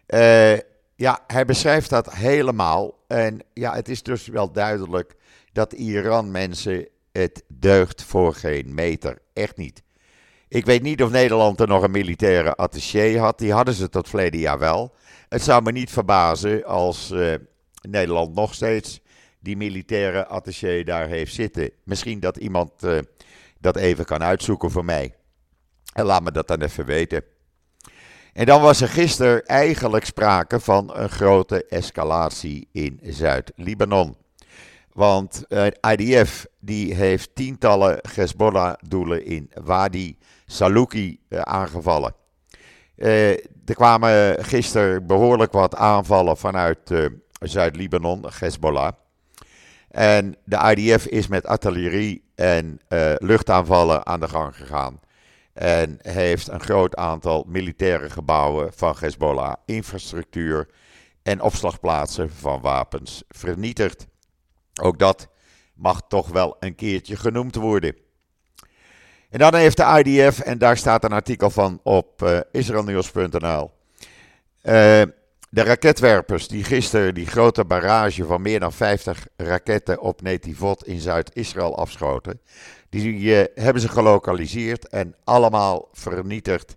Uh, 0.07 0.59
ja, 0.95 1.25
hij 1.27 1.45
beschrijft 1.45 1.91
dat 1.91 2.13
helemaal. 2.13 2.99
En 3.07 3.41
ja, 3.55 3.75
het 3.75 3.89
is 3.89 4.03
dus 4.03 4.27
wel 4.27 4.53
duidelijk 4.53 5.15
dat 5.53 5.73
Iran 5.73 6.31
mensen 6.31 6.89
het 7.13 7.43
deugt 7.49 8.03
voor 8.03 8.35
geen 8.35 8.75
meter. 8.75 9.19
Echt 9.33 9.57
niet. 9.57 9.83
Ik 10.51 10.67
weet 10.67 10.83
niet 10.83 11.03
of 11.03 11.11
Nederland 11.11 11.61
er 11.61 11.69
nog 11.69 11.83
een 11.83 11.91
militaire 11.91 12.55
attaché 12.55 13.19
had. 13.19 13.39
Die 13.39 13.53
hadden 13.53 13.75
ze 13.75 13.89
tot 13.89 14.09
verleden 14.09 14.41
jaar 14.41 14.59
wel. 14.59 14.95
Het 15.29 15.43
zou 15.43 15.63
me 15.63 15.73
niet 15.73 15.91
verbazen 15.91 16.65
als 16.65 17.11
uh, 17.11 17.35
Nederland 17.89 18.35
nog 18.35 18.55
steeds 18.55 19.01
die 19.41 19.57
militaire 19.57 20.27
attaché 20.27 20.83
daar 20.83 21.09
heeft 21.09 21.35
zitten. 21.35 21.71
Misschien 21.85 22.21
dat 22.21 22.37
iemand 22.37 22.85
uh, 22.85 22.99
dat 23.59 23.77
even 23.77 24.05
kan 24.05 24.23
uitzoeken 24.23 24.71
voor 24.71 24.85
mij. 24.85 25.15
En 25.93 26.05
laat 26.05 26.23
me 26.23 26.33
dat 26.33 26.49
dan 26.49 26.63
even 26.63 26.85
weten. 26.85 27.25
En 28.33 28.47
dan 28.47 28.63
was 28.63 28.81
er 28.81 28.89
gisteren 28.89 29.47
eigenlijk 29.47 30.05
sprake 30.05 30.61
van 30.61 30.97
een 30.97 31.11
grote 31.11 31.65
escalatie 31.65 32.69
in 32.73 33.01
Zuid-Libanon. 33.03 34.17
Want 34.93 35.45
eh, 35.49 35.67
IDF 35.91 36.47
die 36.61 36.95
heeft 36.95 37.35
tientallen 37.35 37.99
Hezbollah-doelen 38.15 39.25
in 39.25 39.51
Wadi 39.63 40.19
Saluki 40.51 41.21
uh, 41.29 41.41
aangevallen. 41.41 42.15
Uh, 42.97 43.31
er 43.65 43.75
kwamen 43.75 44.45
gisteren 44.45 45.07
behoorlijk 45.07 45.53
wat 45.53 45.75
aanvallen 45.77 46.37
vanuit 46.37 47.11
Zuid-Libanon, 47.41 48.25
Hezbollah. 48.39 48.93
En 49.89 50.37
de 50.45 50.75
IDF 50.77 51.07
is 51.07 51.27
met 51.27 51.47
artillerie 51.47 52.25
en 52.35 52.81
luchtaanvallen 53.19 54.07
aan 54.07 54.21
de 54.21 54.29
gang 54.29 54.57
gegaan. 54.57 55.01
En 55.53 55.99
heeft 56.03 56.49
een 56.49 56.61
groot 56.61 56.97
aantal 56.97 57.45
militaire 57.49 58.11
gebouwen 58.11 58.73
van 58.73 58.95
Hezbollah, 58.99 59.55
infrastructuur 59.65 60.69
en 61.23 61.41
opslagplaatsen 61.41 62.31
van 62.31 62.61
wapens 62.61 63.23
vernietigd. 63.29 64.07
Ook 64.83 64.99
dat 64.99 65.29
mag 65.75 66.03
toch 66.09 66.29
wel 66.29 66.57
een 66.59 66.75
keertje 66.75 67.17
genoemd 67.17 67.55
worden. 67.55 67.95
En 69.31 69.39
dan 69.39 69.55
heeft 69.55 69.77
de 69.77 70.03
IDF, 70.05 70.41
en 70.41 70.59
daar 70.59 70.77
staat 70.77 71.05
een 71.05 71.13
artikel 71.13 71.51
van 71.51 71.81
op 71.83 72.23
uh, 72.23 72.41
israelnieuws.nl. 72.53 73.71
Uh, 74.63 75.03
de 75.53 75.63
raketwerpers 75.63 76.49
die 76.49 76.65
gisteren 76.65 77.15
die 77.15 77.27
grote 77.27 77.65
barrage 77.65 78.25
van 78.25 78.43
meer 78.43 78.61
dan 78.61 78.73
50 78.73 79.27
raketten 79.37 80.01
op 80.01 80.23
Netivot 80.23 80.87
in 80.87 81.01
Zuid-Israël 81.01 81.77
afschoten, 81.77 82.41
die 82.89 83.13
uh, 83.13 83.45
hebben 83.55 83.83
ze 83.83 83.89
gelokaliseerd 83.89 84.89
en 84.89 85.15
allemaal 85.25 85.89
vernietigd. 85.93 86.77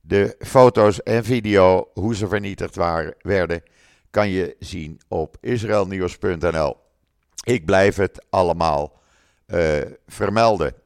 De 0.00 0.36
foto's 0.38 1.02
en 1.02 1.24
video, 1.24 1.88
hoe 1.94 2.14
ze 2.14 2.28
vernietigd 2.28 2.76
waren, 2.76 3.14
werden, 3.18 3.62
kan 4.10 4.28
je 4.28 4.56
zien 4.58 5.00
op 5.08 5.36
israelnieuws.nl. 5.40 6.76
Ik 7.44 7.64
blijf 7.64 7.96
het 7.96 8.24
allemaal 8.30 8.98
vermelden. 10.06 10.79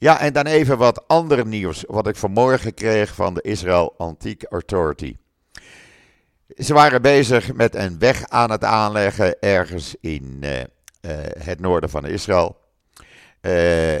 Ja, 0.00 0.20
en 0.20 0.32
dan 0.32 0.46
even 0.46 0.78
wat 0.78 1.08
ander 1.08 1.46
nieuws, 1.46 1.84
wat 1.86 2.06
ik 2.06 2.16
vanmorgen 2.16 2.74
kreeg 2.74 3.14
van 3.14 3.34
de 3.34 3.40
Israel 3.40 3.94
Antique 3.98 4.48
Authority. 4.48 5.16
Ze 6.56 6.74
waren 6.74 7.02
bezig 7.02 7.54
met 7.54 7.74
een 7.74 7.98
weg 7.98 8.28
aan 8.28 8.50
het 8.50 8.64
aanleggen 8.64 9.40
ergens 9.40 9.96
in 10.00 10.40
uh, 10.40 10.58
uh, 10.60 10.64
het 11.38 11.60
noorden 11.60 11.90
van 11.90 12.06
Israël. 12.06 12.56
Uh, 13.40 13.94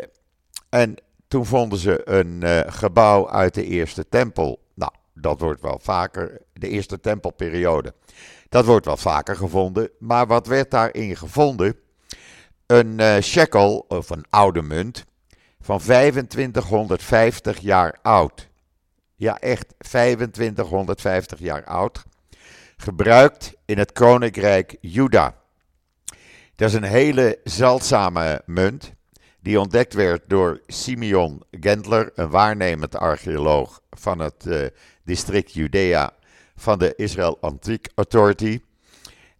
en 0.68 0.94
toen 1.28 1.46
vonden 1.46 1.78
ze 1.78 2.08
een 2.08 2.72
gebouw 2.72 3.30
uit 3.30 3.54
de 3.54 3.64
eerste 3.64 4.08
tempel. 4.08 4.60
Nou, 4.74 4.92
dat 5.14 5.40
wordt 5.40 5.60
wel 5.60 5.78
vaker, 5.82 6.40
de 6.52 6.68
eerste 6.68 7.00
tempelperiode. 7.00 7.94
Dat 8.48 8.64
wordt 8.64 8.86
wel 8.86 8.96
vaker 8.96 9.36
gevonden. 9.36 9.90
Maar 9.98 10.26
wat 10.26 10.46
werd 10.46 10.70
daarin 10.70 11.16
gevonden? 11.16 11.76
Een 12.66 13.22
shekel, 13.22 13.84
of 13.88 14.10
een 14.10 14.24
oude 14.30 14.62
munt, 14.62 15.08
van 15.60 15.78
2550 15.78 17.58
jaar 17.58 17.98
oud. 18.02 18.48
Ja, 19.14 19.38
echt 19.38 19.74
2550 19.78 21.38
jaar 21.38 21.64
oud 21.64 22.04
gebruikt 22.76 23.54
in 23.64 23.78
het 23.78 23.92
koninkrijk 23.92 24.76
Juda. 24.80 25.34
Dat 26.56 26.68
is 26.68 26.74
een 26.74 26.82
hele 26.82 27.38
zeldzame 27.44 28.42
munt 28.46 28.92
die 29.40 29.60
ontdekt 29.60 29.94
werd 29.94 30.22
door 30.26 30.60
Simeon 30.66 31.42
Gendler, 31.50 32.10
een 32.14 32.30
waarnemend 32.30 32.96
archeoloog 32.96 33.80
van 33.90 34.18
het 34.18 34.46
uh, 34.46 34.66
district 35.04 35.52
Judea 35.52 36.12
van 36.56 36.78
de 36.78 36.94
Israel 36.96 37.38
Antique 37.40 37.90
Authority. 37.94 38.60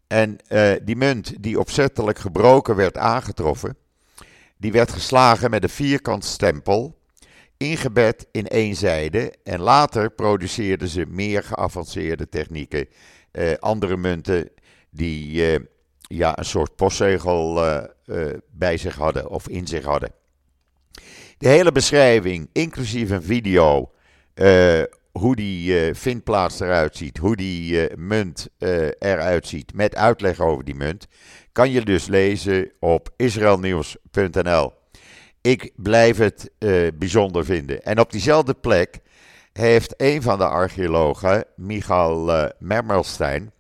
En 0.07 0.37
uh, 0.49 0.73
die 0.83 0.97
munt 0.97 1.43
die 1.43 1.59
opzettelijk 1.59 2.19
gebroken 2.19 2.77
werd 2.77 2.97
aangetroffen, 2.97 3.77
die 4.61 4.73
werd 4.73 4.93
geslagen 4.93 5.51
met 5.51 5.63
een 5.63 5.69
vierkant 5.69 6.25
stempel, 6.25 6.99
ingebed 7.57 8.27
in 8.33 8.47
één 8.47 8.75
zijde 8.75 9.35
en 9.45 9.61
later 9.61 10.11
produceerden 10.11 10.89
ze 10.89 11.07
meer 11.09 11.43
geavanceerde 11.43 12.29
technieken 12.29 12.89
uh, 13.33 13.55
andere 13.59 13.97
munten 13.97 14.51
die 14.91 15.53
uh, 15.53 15.67
ja, 16.01 16.39
een 16.39 16.45
soort 16.45 16.77
postzegel 16.77 17.67
uh, 17.67 17.85
bij 18.51 18.77
zich 18.77 18.97
hadden 18.97 19.29
of 19.31 19.49
in 19.49 19.67
zich 19.67 19.85
hadden. 19.85 20.13
De 21.39 21.49
hele 21.49 21.73
beschrijving, 21.73 22.49
inclusief 22.53 23.11
een 23.11 23.23
video, 23.23 23.91
hoe 25.13 25.37
die 25.37 25.95
vindplaats 25.95 26.61
eruit 26.61 26.97
ziet, 26.97 27.19
hoe 27.19 27.37
die 27.37 27.97
munt 27.97 28.49
eruit 28.99 29.47
ziet, 29.47 29.75
met 29.75 29.95
uitleg 29.95 30.41
over 30.41 30.65
die 30.65 30.75
munt, 30.75 31.07
kan 31.53 31.71
je 31.71 31.85
dus 31.85 32.07
lezen 32.07 32.71
op 32.81 33.11
israelnieuws.nl. 33.17 34.73
Ik 35.41 35.73
blijf 35.77 36.17
het 36.17 36.51
bijzonder 36.95 37.45
vinden. 37.45 37.83
En 37.83 38.01
op 38.01 38.13
diezelfde 38.13 38.55
plek 38.55 39.01
heeft 39.53 39.95
een 39.97 40.23
van 40.23 40.39
de 40.39 40.47
archeologen, 40.47 41.45
Michael 41.57 42.29
uh, 42.29 42.49
Mermelstein, 42.59 43.53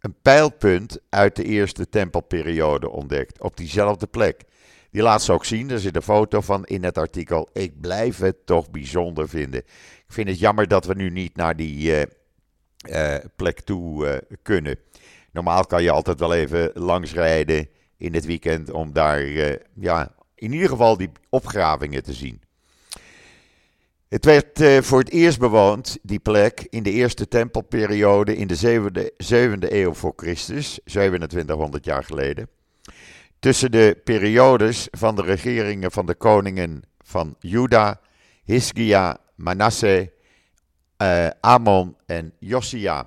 een 0.00 0.14
pijlpunt 0.22 0.98
uit 1.08 1.36
de 1.36 1.44
eerste 1.44 1.88
tempelperiode 1.88 2.90
ontdekt. 2.90 3.40
Op 3.40 3.56
diezelfde 3.56 4.06
plek. 4.06 4.42
Die 4.90 5.02
laat 5.02 5.22
ze 5.22 5.32
ook 5.32 5.44
zien. 5.44 5.70
Er 5.70 5.80
zit 5.80 5.96
een 5.96 6.02
foto 6.02 6.40
van 6.40 6.64
in 6.64 6.84
het 6.84 6.98
artikel. 6.98 7.48
Ik 7.52 7.80
blijf 7.80 8.18
het 8.18 8.46
toch 8.46 8.70
bijzonder 8.70 9.28
vinden. 9.28 9.60
Ik 9.60 10.14
vind 10.14 10.28
het 10.28 10.38
jammer 10.38 10.68
dat 10.68 10.84
we 10.84 10.94
nu 10.94 11.10
niet 11.10 11.36
naar 11.36 11.56
die 11.56 12.06
uh, 12.88 13.14
plek 13.36 13.60
toe 13.60 14.22
kunnen. 14.42 14.78
Normaal 15.38 15.66
kan 15.66 15.82
je 15.82 15.90
altijd 15.90 16.18
wel 16.18 16.34
even 16.34 16.70
langsrijden 16.74 17.68
in 17.96 18.14
het 18.14 18.26
weekend 18.26 18.70
om 18.70 18.92
daar 18.92 19.26
ja, 19.74 20.14
in 20.34 20.52
ieder 20.52 20.68
geval 20.68 20.96
die 20.96 21.10
opgravingen 21.28 22.02
te 22.02 22.12
zien. 22.12 22.40
Het 24.08 24.24
werd 24.24 24.60
uh, 24.60 24.80
voor 24.80 24.98
het 24.98 25.10
eerst 25.10 25.38
bewoond, 25.38 25.98
die 26.02 26.18
plek, 26.18 26.66
in 26.70 26.82
de 26.82 26.90
eerste 26.90 27.28
tempelperiode 27.28 28.36
in 28.36 28.46
de 28.46 29.10
7e, 29.34 29.72
eeuw 29.72 29.94
voor 29.94 30.12
Christus, 30.16 30.80
2700 30.84 31.84
jaar 31.84 32.04
geleden. 32.04 32.48
Tussen 33.38 33.70
de 33.70 34.00
periodes 34.04 34.88
van 34.90 35.16
de 35.16 35.22
regeringen 35.22 35.90
van 35.90 36.06
de 36.06 36.14
koningen 36.14 36.82
van 36.98 37.36
Juda, 37.38 38.00
Hiskia, 38.44 39.18
Manasseh, 39.34 40.06
uh, 41.02 41.26
Amon 41.40 41.96
en 42.06 42.32
Josia. 42.38 43.06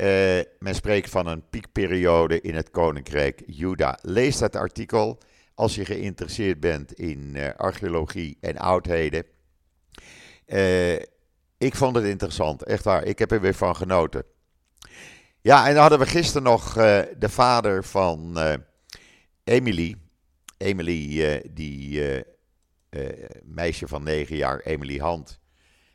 Uh, 0.00 0.40
men 0.58 0.74
spreekt 0.74 1.10
van 1.10 1.26
een 1.26 1.48
piekperiode 1.48 2.40
in 2.40 2.54
het 2.54 2.70
koninkrijk 2.70 3.42
Juda. 3.46 3.98
Lees 4.02 4.38
dat 4.38 4.56
artikel 4.56 5.18
als 5.54 5.74
je 5.74 5.84
geïnteresseerd 5.84 6.60
bent 6.60 6.92
in 6.92 7.36
archeologie 7.56 8.38
en 8.40 8.58
oudheden. 8.58 9.24
Uh, 10.46 10.94
ik 11.58 11.74
vond 11.74 11.96
het 11.96 12.04
interessant, 12.04 12.64
echt 12.64 12.84
waar. 12.84 13.04
Ik 13.04 13.18
heb 13.18 13.30
er 13.30 13.40
weer 13.40 13.54
van 13.54 13.76
genoten. 13.76 14.24
Ja, 15.40 15.66
en 15.66 15.72
dan 15.72 15.80
hadden 15.80 15.98
we 15.98 16.06
gisteren 16.06 16.42
nog 16.42 16.72
de 17.18 17.28
vader 17.28 17.84
van 17.84 18.38
Emily, 19.44 19.96
Emily, 20.56 21.42
die 21.50 22.24
meisje 23.42 23.88
van 23.88 24.02
negen 24.02 24.36
jaar, 24.36 24.60
Emily 24.60 24.98
Hand, 24.98 25.40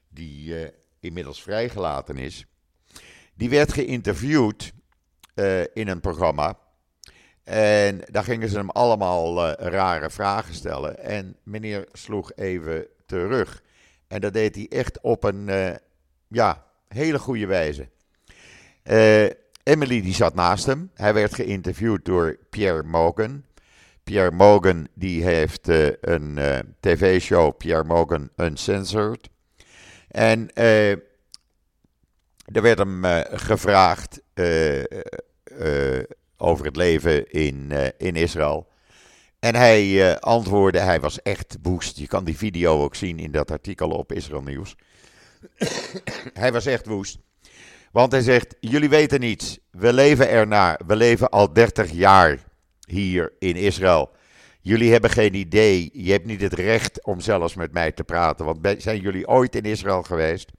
die 0.10 0.72
inmiddels 1.00 1.42
vrijgelaten 1.42 2.18
is, 2.18 2.46
die 3.36 3.50
werd 3.50 3.74
geïnterviewd 3.74 4.74
in 5.74 5.88
een 5.88 6.00
programma. 6.00 6.58
En 7.44 8.02
daar 8.12 8.24
gingen 8.24 8.50
ze 8.50 8.58
hem 8.58 8.70
allemaal 8.70 9.50
rare 9.52 10.10
vragen 10.10 10.54
stellen. 10.54 11.00
En 11.00 11.36
meneer 11.44 11.88
sloeg 11.92 12.32
even 12.36 12.88
terug. 13.06 13.64
En 14.08 14.22
dat 14.22 14.34
deed 14.34 14.56
hij 14.56 14.68
echt 14.70 15.02
op 15.02 15.24
een 15.24 15.50
ja, 16.28 16.66
hele 16.88 17.20
goede 17.20 17.46
wijze. 17.46 17.88
Emily 19.64 20.02
die 20.02 20.14
zat 20.14 20.36
naast 20.36 20.66
hem. 20.66 20.92
Hij 20.94 21.14
werd 21.14 21.36
geïnterviewd 21.36 22.06
door 22.06 22.38
Pierre 22.50 22.84
Morgan. 22.84 23.44
Pierre 24.04 24.32
Morgan 24.32 24.88
die 24.94 25.24
heeft 25.24 25.68
een 26.02 26.40
tv-show, 26.80 27.58
Pierre 27.58 27.84
Morgan 27.84 28.30
Uncensored. 28.36 29.30
En 30.08 30.50
er 32.46 32.62
werd 32.62 32.78
hem 32.78 33.04
gevraagd 33.32 34.22
over 36.38 36.66
het 36.66 36.76
leven 36.76 37.32
in, 37.32 37.72
in 37.98 38.16
Israël. 38.16 38.68
En 39.40 39.56
hij 39.56 40.20
antwoordde, 40.20 40.80
hij 40.80 41.00
was 41.00 41.22
echt 41.22 41.58
woest. 41.62 41.98
Je 41.98 42.08
kan 42.08 42.24
die 42.24 42.38
video 42.38 42.84
ook 42.84 42.96
zien 42.96 43.20
in 43.20 43.32
dat 43.32 43.52
artikel 43.52 43.90
op 43.90 44.12
Israël 44.12 44.42
Nieuws. 44.42 44.76
hij 46.34 46.52
was 46.52 46.66
echt 46.66 46.86
woest. 46.86 47.18
Want 47.92 48.12
hij 48.12 48.22
zegt: 48.22 48.56
Jullie 48.60 48.90
weten 48.90 49.20
niets. 49.20 49.60
We 49.72 49.94
leven 49.94 50.30
ernaar. 50.30 50.80
We 50.88 50.96
leven 50.96 51.30
al 51.30 51.54
30 51.54 51.92
jaar 51.92 52.40
hier 52.88 53.34
in 53.40 53.56
Israël. 53.56 54.12
Jullie 54.62 54.92
hebben 54.92 55.10
geen 55.10 55.34
idee. 55.34 55.90
Je 55.94 56.12
hebt 56.12 56.26
niet 56.26 56.42
het 56.42 56.54
recht 56.54 57.04
om 57.06 57.20
zelfs 57.20 57.56
met 57.56 57.72
mij 57.72 57.92
te 57.92 58.04
praten. 58.04 58.46
Want 58.46 58.60
zijn 58.78 59.00
jullie 59.00 59.28
ooit 59.28 59.56
in 59.56 59.64
Israël 59.64 60.04
geweest? 60.04 60.52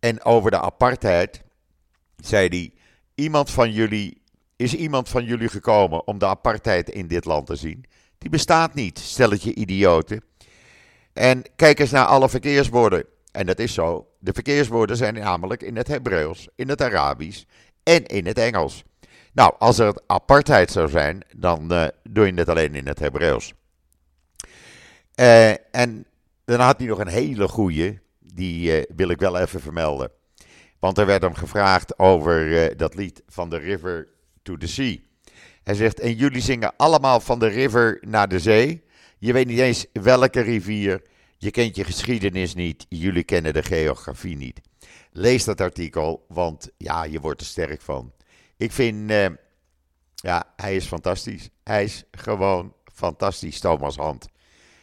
En 0.00 0.24
over 0.24 0.50
de 0.50 0.60
apartheid 0.60 1.42
zei 2.16 2.48
hij: 2.48 2.72
Iemand 3.14 3.50
van 3.50 3.72
jullie. 3.72 4.22
Is 4.56 4.74
iemand 4.74 5.08
van 5.08 5.24
jullie 5.24 5.48
gekomen 5.48 6.06
om 6.06 6.18
de 6.18 6.26
apartheid 6.26 6.90
in 6.90 7.06
dit 7.06 7.24
land 7.24 7.46
te 7.46 7.56
zien? 7.56 7.84
Die 8.18 8.30
bestaat 8.30 8.74
niet, 8.74 8.98
stelletje 8.98 9.54
idioten. 9.54 10.24
En 11.12 11.42
kijk 11.56 11.78
eens 11.78 11.90
naar 11.90 12.04
alle 12.04 12.28
verkeersborden. 12.28 13.04
En 13.32 13.46
dat 13.46 13.58
is 13.58 13.74
zo. 13.74 14.08
De 14.18 14.32
verkeerswoorden 14.32 14.96
zijn 14.96 15.14
namelijk 15.14 15.62
in 15.62 15.76
het 15.76 15.88
Hebreeuws, 15.88 16.48
in 16.54 16.68
het 16.68 16.82
Arabisch 16.82 17.44
en 17.82 18.06
in 18.06 18.26
het 18.26 18.38
Engels. 18.38 18.84
Nou, 19.32 19.54
als 19.58 19.78
er 19.78 20.00
apartheid 20.06 20.70
zou 20.70 20.88
zijn, 20.88 21.24
dan 21.36 21.72
uh, 21.72 21.86
doe 22.02 22.26
je 22.26 22.34
het 22.34 22.48
alleen 22.48 22.74
in 22.74 22.86
het 22.86 22.98
Hebreeuws. 22.98 23.54
Uh, 25.20 25.50
en 25.74 26.06
dan 26.44 26.60
had 26.60 26.78
hij 26.78 26.86
nog 26.86 26.98
een 26.98 27.08
hele 27.08 27.48
goeie, 27.48 27.98
die 28.38 28.78
uh, 28.78 28.84
wil 28.96 29.08
ik 29.08 29.20
wel 29.20 29.38
even 29.38 29.60
vermelden. 29.60 30.10
Want 30.78 30.98
er 30.98 31.06
werd 31.06 31.22
hem 31.22 31.34
gevraagd 31.34 31.98
over 31.98 32.76
dat 32.76 32.94
lied 32.94 33.22
van 33.26 33.48
The 33.48 33.56
River 33.56 34.08
to 34.42 34.56
the 34.56 34.66
Sea. 34.66 34.96
Hij 35.62 35.74
zegt, 35.74 36.00
en 36.00 36.14
jullie 36.14 36.40
zingen 36.40 36.76
allemaal 36.76 37.20
van 37.20 37.38
de 37.38 37.46
river 37.46 37.98
naar 38.00 38.28
de 38.28 38.38
zee. 38.38 38.84
Je 39.18 39.32
weet 39.32 39.46
niet 39.46 39.58
eens 39.58 39.86
welke 39.92 40.40
rivier, 40.40 41.02
je 41.38 41.50
kent 41.50 41.76
je 41.76 41.84
geschiedenis 41.84 42.54
niet, 42.54 42.86
jullie 42.88 43.24
kennen 43.24 43.52
de 43.52 43.62
geografie 43.62 44.36
niet. 44.36 44.60
Lees 45.12 45.44
dat 45.44 45.60
artikel, 45.60 46.24
want 46.28 46.70
ja, 46.76 47.04
je 47.04 47.20
wordt 47.20 47.40
er 47.40 47.46
sterk 47.46 47.80
van. 47.80 48.12
Ik 48.56 48.72
vind, 48.72 49.10
uh, 49.10 49.26
ja, 50.14 50.52
hij 50.56 50.76
is 50.76 50.86
fantastisch. 50.86 51.48
Hij 51.64 51.84
is 51.84 52.04
gewoon 52.10 52.74
fantastisch, 52.94 53.60
Thomas 53.60 53.96
Hand. 53.96 54.28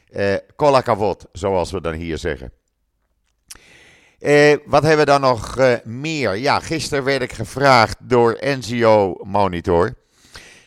Uh, 0.10 0.36
Kolla 0.56 0.84
zoals 1.32 1.72
we 1.72 1.82
dan 1.82 1.94
hier 1.94 2.18
zeggen. 2.18 2.52
Uh, 4.26 4.56
wat 4.66 4.84
hebben 4.84 5.06
we 5.06 5.12
dan 5.12 5.22
nog 5.22 5.58
uh, 5.58 5.74
meer? 5.84 6.36
Ja, 6.36 6.60
gisteren 6.60 7.04
werd 7.04 7.22
ik 7.22 7.34
gevraagd 7.34 7.98
door 8.00 8.38
NGO 8.40 9.18
Monitor. 9.24 9.94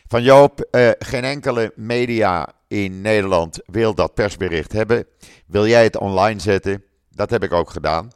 Van 0.07 0.23
Joop, 0.23 0.67
uh, 0.71 0.89
geen 0.99 1.23
enkele 1.23 1.71
media 1.75 2.47
in 2.67 3.01
Nederland 3.01 3.59
wil 3.65 3.93
dat 3.93 4.13
persbericht 4.13 4.71
hebben. 4.71 5.05
Wil 5.47 5.67
jij 5.67 5.83
het 5.83 5.97
online 5.97 6.39
zetten? 6.39 6.83
Dat 7.09 7.29
heb 7.29 7.43
ik 7.43 7.53
ook 7.53 7.69
gedaan. 7.69 8.11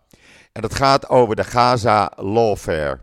En 0.52 0.62
dat 0.62 0.76
gaat 0.76 1.10
over 1.10 1.36
de 1.36 1.44
Gaza 1.44 2.12
Lawfare. 2.15 3.00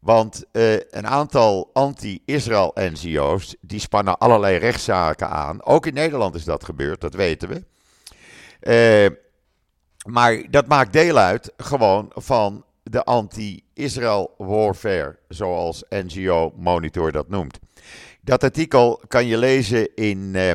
Want 0.00 0.44
uh, 0.52 0.72
een 0.72 1.06
aantal 1.06 1.70
anti-Israël 1.72 2.70
NGO's 2.74 3.56
die 3.60 3.80
spannen 3.80 4.18
allerlei 4.18 4.56
rechtszaken 4.58 5.28
aan. 5.28 5.64
Ook 5.64 5.86
in 5.86 5.94
Nederland 5.94 6.34
is 6.34 6.44
dat 6.44 6.64
gebeurd, 6.64 7.00
dat 7.00 7.14
weten 7.14 7.48
we. 7.48 9.26
Maar 10.08 10.50
dat 10.50 10.66
maakt 10.66 10.92
deel 10.92 11.18
uit 11.18 11.52
gewoon 11.56 12.10
van 12.14 12.64
de 12.82 13.04
anti-Israël 13.04 14.34
warfare, 14.36 15.18
zoals 15.28 15.84
NGO 15.88 16.52
Monitor 16.56 17.12
dat 17.12 17.28
noemt. 17.28 17.58
Dat 18.20 18.42
artikel 18.42 19.00
kan 19.08 19.26
je 19.26 19.38
lezen 19.38 19.94
in 19.94 20.34
eh. 20.34 20.50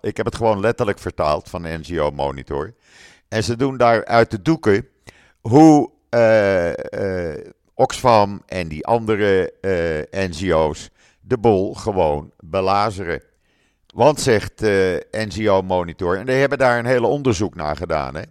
Ik 0.00 0.16
heb 0.16 0.26
het 0.26 0.36
gewoon 0.36 0.60
letterlijk 0.60 0.98
vertaald 0.98 1.48
van 1.48 1.62
NGO 1.62 2.10
Monitor. 2.10 2.74
En 3.28 3.44
ze 3.44 3.56
doen 3.56 3.76
daar 3.76 4.04
uit 4.04 4.30
de 4.30 4.42
doeken 4.42 4.88
hoe 5.40 5.90
uh, 6.10 6.72
Oxfam 7.74 8.42
en 8.46 8.68
die 8.68 8.86
andere 8.86 9.52
NGO's 10.10 10.90
de 11.20 11.38
bol 11.38 11.74
gewoon 11.74 12.32
belazeren. 12.40 13.22
Want 13.92 14.20
zegt 14.20 14.60
NGO 15.10 15.62
Monitor, 15.62 16.18
en 16.18 16.26
die 16.26 16.34
hebben 16.34 16.58
daar 16.58 16.78
een 16.78 16.86
hele 16.86 17.06
onderzoek 17.06 17.54
naar 17.54 17.76
gedaan. 17.76 18.14
Hè? 18.14 18.22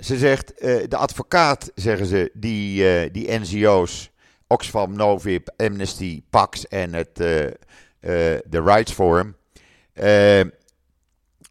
Ze 0.00 0.18
zegt, 0.18 0.52
de 0.88 0.96
advocaat, 0.96 1.70
zeggen 1.74 2.06
ze, 2.06 2.30
die, 2.34 3.10
die 3.10 3.38
NGO's 3.38 4.10
Oxfam, 4.46 4.96
Novib, 4.96 5.48
Amnesty, 5.56 6.22
Pax 6.30 6.68
en 6.68 6.94
het 6.94 7.20
uh, 7.20 7.44
uh, 8.00 8.38
Rights 8.50 8.92
Forum 8.92 9.36
uh, 9.94 10.44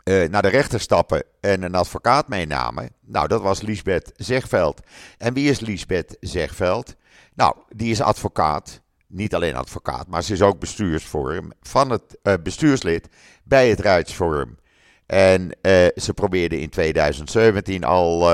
naar 0.03 0.41
de 0.41 0.47
rechter 0.47 0.79
stappen 0.79 1.23
en 1.39 1.61
een 1.61 1.75
advocaat 1.75 2.27
meenamen. 2.27 2.91
Nou, 3.01 3.27
dat 3.27 3.41
was 3.41 3.61
Liesbeth 3.61 4.11
Zegveld. 4.15 4.81
En 5.17 5.33
wie 5.33 5.49
is 5.49 5.59
Liesbeth 5.59 6.17
Zegveld? 6.19 6.95
Nou, 7.33 7.55
die 7.69 7.91
is 7.91 8.01
advocaat. 8.01 8.81
Niet 9.15 9.35
alleen 9.35 9.55
advocaat, 9.55 10.07
maar 10.07 10.23
ze 10.23 10.33
is 10.33 10.41
ook 10.41 10.59
bestuursvorm 10.59 11.51
van 11.61 11.89
het 11.89 12.43
bestuurslid 12.43 13.07
bij 13.43 13.69
het 13.69 13.79
Rights 13.79 14.13
Forum. 14.13 14.57
En 15.05 15.57
ze 15.95 16.11
probeerde 16.15 16.59
in 16.59 16.69
2017 16.69 17.83
al 17.83 18.31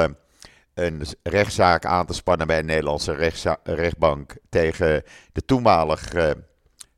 een 0.74 1.04
rechtszaak 1.24 1.86
aan 1.86 2.06
te 2.06 2.14
spannen 2.14 2.48
bij 2.48 2.60
een 2.60 2.66
Nederlandse 2.66 3.32
rechtbank 3.64 4.36
tegen 4.50 5.04
de 5.32 5.46
toenmalige 5.46 6.44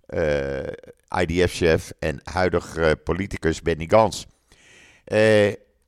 uh, 0.09 1.21
IDF-chef 1.21 1.91
en 1.99 2.19
huidig 2.23 2.77
uh, 2.77 2.91
politicus 3.03 3.61
Benny 3.61 3.87
Gans. 3.89 4.27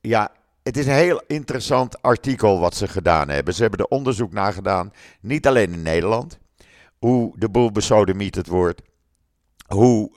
Ja, 0.00 0.32
het 0.62 0.76
is 0.76 0.86
een 0.86 0.92
heel 0.92 1.22
interessant 1.26 2.02
artikel 2.02 2.60
wat 2.60 2.74
ze 2.74 2.88
gedaan 2.88 3.28
hebben. 3.28 3.54
Ze 3.54 3.62
hebben 3.62 3.80
er 3.80 3.86
onderzoek 3.86 4.32
naar 4.32 4.52
gedaan, 4.52 4.92
niet 5.20 5.46
alleen 5.46 5.72
in 5.72 5.82
Nederland, 5.82 6.38
hoe 6.98 7.38
de 7.38 7.48
boel 7.48 7.72
besodemieterd 7.72 8.46
wordt, 8.46 8.82
hoe 9.66 10.10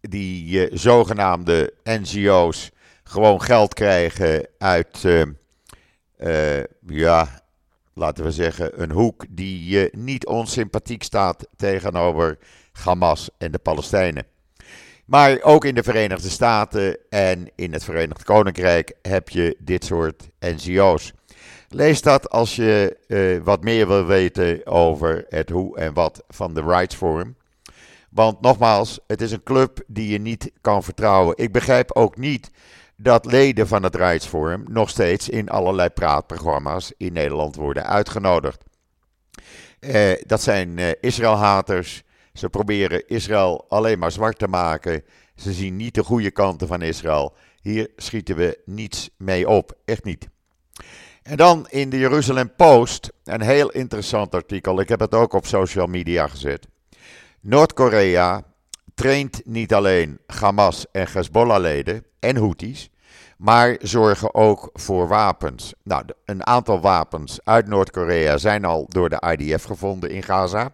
die 0.00 0.68
zogenaamde 0.72 1.74
NGO's 1.84 2.70
gewoon 3.04 3.42
geld 3.42 3.74
krijgen 3.74 4.48
uit 4.58 5.04
uh, 6.18 6.62
ja, 6.86 7.42
laten 7.94 8.24
we 8.24 8.32
zeggen, 8.32 8.82
een 8.82 8.90
hoek 8.90 9.24
die 9.30 9.88
niet 9.92 10.26
onsympathiek 10.26 11.02
staat 11.02 11.46
tegenover 11.56 12.38
Hamas 12.72 13.30
en 13.38 13.52
de 13.52 13.58
Palestijnen. 13.58 14.26
Maar 15.06 15.40
ook 15.42 15.64
in 15.64 15.74
de 15.74 15.82
Verenigde 15.82 16.28
Staten 16.28 16.98
en 17.08 17.50
in 17.54 17.72
het 17.72 17.84
Verenigd 17.84 18.24
Koninkrijk 18.24 18.92
heb 19.02 19.28
je 19.28 19.56
dit 19.58 19.84
soort 19.84 20.28
NGO's. 20.40 21.12
Lees 21.76 22.02
dat 22.02 22.30
als 22.30 22.56
je 22.56 22.96
uh, 23.08 23.42
wat 23.44 23.62
meer 23.62 23.88
wil 23.88 24.06
weten 24.06 24.66
over 24.66 25.24
het 25.28 25.50
hoe 25.50 25.78
en 25.78 25.94
wat 25.94 26.24
van 26.28 26.54
de 26.54 26.62
Rights 26.62 26.94
Forum. 26.94 27.36
Want 28.10 28.40
nogmaals, 28.40 29.00
het 29.06 29.20
is 29.20 29.32
een 29.32 29.42
club 29.42 29.82
die 29.86 30.08
je 30.08 30.18
niet 30.18 30.50
kan 30.60 30.82
vertrouwen. 30.82 31.36
Ik 31.36 31.52
begrijp 31.52 31.92
ook 31.92 32.16
niet 32.16 32.50
dat 32.96 33.24
leden 33.24 33.68
van 33.68 33.82
het 33.82 33.94
Rights 33.94 34.26
Forum 34.26 34.64
nog 34.68 34.88
steeds 34.88 35.28
in 35.28 35.48
allerlei 35.48 35.88
praatprogramma's 35.88 36.92
in 36.96 37.12
Nederland 37.12 37.56
worden 37.56 37.86
uitgenodigd. 37.86 38.64
Eh, 39.78 40.12
dat 40.26 40.42
zijn 40.42 40.78
eh, 40.78 40.90
Israël-haters. 41.00 42.02
Ze 42.32 42.48
proberen 42.48 43.06
Israël 43.06 43.64
alleen 43.68 43.98
maar 43.98 44.12
zwart 44.12 44.38
te 44.38 44.48
maken. 44.48 45.04
Ze 45.34 45.52
zien 45.52 45.76
niet 45.76 45.94
de 45.94 46.04
goede 46.04 46.30
kanten 46.30 46.68
van 46.68 46.82
Israël. 46.82 47.34
Hier 47.60 47.90
schieten 47.96 48.36
we 48.36 48.60
niets 48.64 49.10
mee 49.16 49.48
op. 49.48 49.72
Echt 49.84 50.04
niet. 50.04 50.28
En 51.26 51.36
dan 51.36 51.66
in 51.68 51.90
de 51.90 51.98
Jeruzalem 51.98 52.54
Post 52.56 53.12
een 53.24 53.40
heel 53.40 53.70
interessant 53.70 54.34
artikel. 54.34 54.80
Ik 54.80 54.88
heb 54.88 55.00
het 55.00 55.14
ook 55.14 55.32
op 55.32 55.46
social 55.46 55.86
media 55.86 56.26
gezet. 56.26 56.66
Noord-Korea 57.40 58.42
traint 58.94 59.40
niet 59.44 59.74
alleen 59.74 60.18
Hamas 60.26 60.86
en 60.92 61.06
Hezbollah-leden 61.12 62.04
en 62.20 62.36
Houthis, 62.36 62.90
maar 63.38 63.76
zorgen 63.80 64.34
ook 64.34 64.70
voor 64.72 65.08
wapens. 65.08 65.74
Nou, 65.82 66.04
een 66.24 66.46
aantal 66.46 66.80
wapens 66.80 67.38
uit 67.44 67.66
Noord-Korea 67.66 68.38
zijn 68.38 68.64
al 68.64 68.86
door 68.88 69.08
de 69.08 69.36
IDF 69.36 69.64
gevonden 69.64 70.10
in 70.10 70.22
Gaza. 70.22 70.72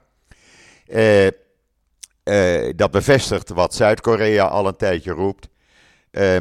Uh, 0.86 1.26
uh, 1.26 2.72
dat 2.76 2.90
bevestigt 2.90 3.48
wat 3.48 3.74
Zuid-Korea 3.74 4.46
al 4.46 4.66
een 4.66 4.76
tijdje 4.76 5.12
roept. 5.12 5.48
Uh, 6.10 6.34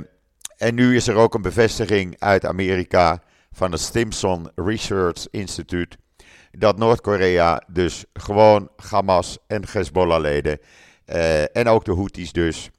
en 0.58 0.76
nu 0.76 0.96
is 0.96 1.08
er 1.08 1.16
ook 1.16 1.34
een 1.34 1.42
bevestiging 1.42 2.16
uit 2.20 2.46
Amerika 2.46 3.22
van 3.52 3.72
het 3.72 3.82
Stimson 3.82 4.52
Research 4.56 5.28
Institute. 5.30 5.98
Dat 6.52 6.78
Noord-Korea 6.78 7.64
dus 7.68 8.06
gewoon 8.14 8.70
Hamas 8.76 9.38
en 9.48 9.64
Hezbollah-leden 9.72 10.60
uh, 11.06 11.56
en 11.56 11.68
ook 11.68 11.86
de 11.86 11.94
Houthis 11.94 12.32
dus 12.32 12.70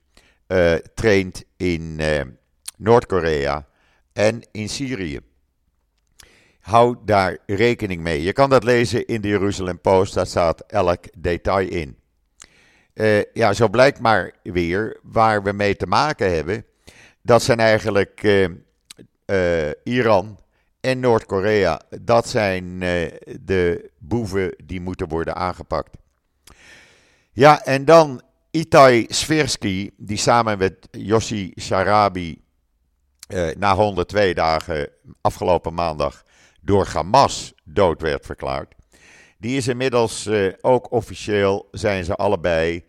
traint 0.94 1.44
in 1.56 2.00
Noord-Korea 2.76 3.66
en 4.12 4.42
in 4.50 4.68
Syrië. 4.68 5.20
Hou 6.61 6.96
daar 7.04 7.38
rekening 7.46 8.02
mee. 8.02 8.22
Je 8.22 8.32
kan 8.32 8.50
dat 8.50 8.64
lezen 8.64 9.06
in 9.06 9.20
de 9.20 9.28
Jeruzalem 9.28 9.80
Post, 9.80 10.14
daar 10.14 10.26
staat 10.26 10.61
elk 10.61 11.04
detail 11.18 11.68
in. 11.68 11.96
Ja, 13.32 13.52
zo 13.52 13.68
blijkt 13.68 14.00
maar 14.00 14.32
weer 14.42 14.98
waar 15.02 15.42
we 15.42 15.52
mee 15.52 15.76
te 15.76 15.87
maken 15.87 16.35
hebben. 16.35 16.64
Dat 17.22 17.42
zijn 17.42 17.61
eigenlijk 17.61 18.22
Iran 19.85 20.38
en 20.82 21.00
Noord-Korea. 21.00 21.80
Dat 22.00 22.28
zijn 22.28 22.78
de 23.40 23.90
boeven 23.98 24.54
die 24.64 24.80
moeten 24.80 25.08
worden 25.08 25.34
aangepakt. 25.34 25.96
Ja, 27.32 27.64
en 27.64 27.84
dan 27.84 28.22
Itai 28.50 29.06
Sversky, 29.08 29.90
die 29.96 30.16
samen 30.16 30.58
met 30.58 30.88
Yossi 30.90 31.52
Sharabi 31.60 32.42
na 33.56 33.74
102 33.74 34.34
dagen 34.34 34.88
afgelopen 35.20 35.74
maandag 35.74 36.24
door 36.60 36.86
Hamas 36.86 37.54
dood 37.64 38.00
werd 38.00 38.26
verklaard. 38.26 38.74
Die 39.38 39.56
is 39.56 39.68
inmiddels 39.68 40.26
uh, 40.26 40.52
ook 40.60 40.92
officieel, 40.92 41.68
zijn 41.70 42.04
ze 42.04 42.14
allebei 42.14 42.84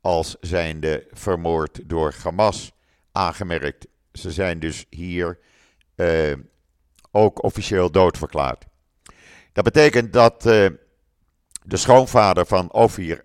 als 0.00 0.36
zijnde 0.40 1.06
vermoord 1.10 1.80
door 1.84 2.14
Hamas 2.22 2.72
aangemerkt. 3.12 3.86
Ze 4.12 4.30
zijn 4.30 4.60
dus 4.60 4.86
hier 4.90 5.38
ook 7.10 7.42
officieel 7.42 7.90
doodverklaard. 7.90 8.64
Dat 9.52 9.64
betekent 9.64 10.12
dat 10.12 10.46
uh, 10.46 10.66
de 11.62 11.76
schoonvader 11.76 12.46
van 12.46 12.72
Ofir 12.72 13.20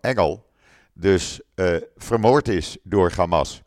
Engel, 0.00 0.46
dus 0.92 1.40
vermoord 1.96 2.48
is 2.48 2.76
door 2.82 3.12
Hamas. 3.16 3.62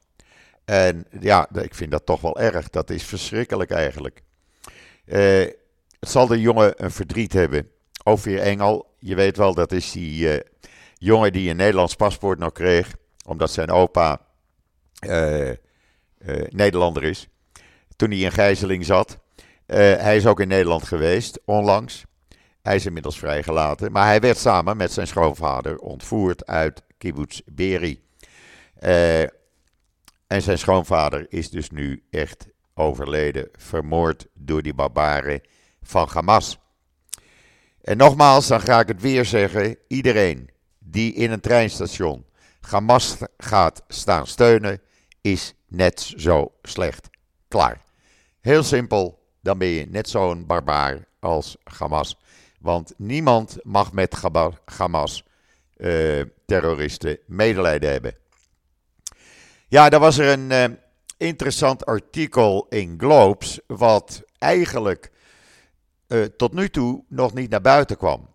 En 0.65 1.05
ja, 1.19 1.49
ik 1.53 1.75
vind 1.75 1.91
dat 1.91 2.05
toch 2.05 2.21
wel 2.21 2.39
erg. 2.39 2.69
Dat 2.69 2.89
is 2.89 3.03
verschrikkelijk 3.03 3.71
eigenlijk. 3.71 4.21
het 5.05 5.55
zal 5.99 6.27
de 6.27 6.41
jongen 6.41 6.83
een 6.83 6.91
verdriet 6.91 7.33
hebben 7.33 7.71
Ophir 8.03 8.39
Engel, 8.39 8.95
je 8.99 9.15
weet 9.15 9.37
wel, 9.37 9.53
dat 9.53 9.71
is 9.71 9.91
die 9.91 10.43
jongen 10.97 11.31
die 11.31 11.49
een 11.49 11.55
Nederlands 11.55 11.95
paspoort 11.95 12.39
nog 12.39 12.51
kreeg, 12.51 12.95
omdat 13.25 13.51
zijn 13.51 13.71
opa 13.71 14.21
Nederlander 16.49 17.03
is. 17.03 17.27
Toen 17.95 18.09
hij 18.09 18.19
in 18.19 18.31
gijzeling 18.31 18.85
zat. 18.85 19.19
Hij 19.75 20.15
is 20.15 20.25
ook 20.25 20.39
in 20.39 20.47
Nederland 20.47 20.83
geweest, 20.83 21.39
onlangs. 21.45 22.05
Hij 22.61 22.75
is 22.75 22.85
inmiddels 22.85 23.19
vrijgelaten. 23.19 23.91
Maar 23.91 24.05
hij 24.05 24.19
werd 24.19 24.37
samen 24.37 24.77
met 24.77 24.91
zijn 24.91 25.07
schoonvader 25.07 25.77
ontvoerd 25.77 26.45
uit 26.45 26.83
kibbutz 26.97 27.41
Beri. 27.45 28.03
en 30.27 30.41
zijn 30.41 30.57
schoonvader 30.57 31.25
is 31.29 31.49
dus 31.49 31.69
nu 31.69 32.03
echt 32.09 32.47
overleden, 32.73 33.49
vermoord 33.57 34.27
door 34.33 34.61
die 34.61 34.73
barbaren 34.73 35.41
van 35.81 36.07
Hamas. 36.13 36.59
En 37.81 37.97
nogmaals, 37.97 38.47
dan 38.47 38.61
ga 38.61 38.79
ik 38.79 38.87
het 38.87 39.01
weer 39.01 39.25
zeggen: 39.25 39.77
iedereen 39.87 40.49
die 40.79 41.13
in 41.13 41.31
een 41.31 41.39
treinstation 41.39 42.25
Hamas 42.61 43.17
gaat 43.37 43.83
staan 43.87 44.27
steunen, 44.27 44.81
is 45.21 45.53
net 45.67 46.13
zo 46.17 46.53
slecht. 46.61 47.09
Klaar. 47.47 47.81
Heel 48.41 48.63
simpel, 48.63 49.18
dan 49.49 49.57
ben 49.57 49.67
je 49.67 49.85
net 49.89 50.09
zo'n 50.09 50.45
barbaar 50.45 51.05
als 51.19 51.57
Hamas. 51.63 52.17
Want 52.59 52.93
niemand 52.97 53.57
mag 53.63 53.93
met 53.93 54.15
Hamas 54.65 55.23
uh, 55.77 56.23
terroristen 56.45 57.19
medelijden 57.25 57.91
hebben. 57.91 58.15
Ja, 59.67 59.89
daar 59.89 59.99
was 59.99 60.17
er 60.17 60.27
een 60.31 60.51
uh, 60.51 60.77
interessant 61.17 61.85
artikel 61.85 62.65
in 62.69 62.95
Globes, 62.97 63.59
wat 63.67 64.23
eigenlijk 64.37 65.11
uh, 66.07 66.23
tot 66.23 66.53
nu 66.53 66.69
toe 66.69 67.03
nog 67.07 67.33
niet 67.33 67.49
naar 67.49 67.61
buiten 67.61 67.97
kwam. 67.97 68.29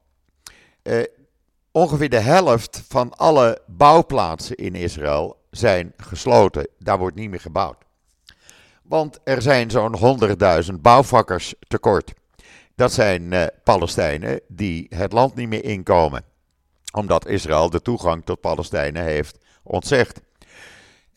Ongeveer 1.71 2.09
de 2.09 2.21
helft 2.21 2.83
van 2.89 3.13
alle 3.17 3.63
bouwplaatsen 3.67 4.57
in 4.57 4.75
Israël 4.75 5.37
zijn 5.51 5.93
gesloten. 5.97 6.69
Daar 6.79 6.99
wordt 6.99 7.17
niet 7.17 7.31
meer 7.31 7.41
gebouwd. 7.41 7.84
Want 8.89 9.19
er 9.25 9.43
zijn 9.43 9.71
zo'n 9.71 10.19
100.000 10.71 10.81
bouwvakkers 10.81 11.55
tekort. 11.69 12.13
Dat 12.75 12.93
zijn 12.93 13.33
uh, 13.33 13.45
Palestijnen 13.63 14.41
die 14.49 14.87
het 14.89 15.13
land 15.13 15.35
niet 15.35 15.49
meer 15.49 15.65
inkomen. 15.65 16.25
Omdat 16.93 17.27
Israël 17.27 17.71
de 17.71 17.83
toegang 17.83 18.25
tot 18.25 18.41
Palestijnen 18.41 19.03
heeft 19.03 19.39
ontzegd. 19.63 20.21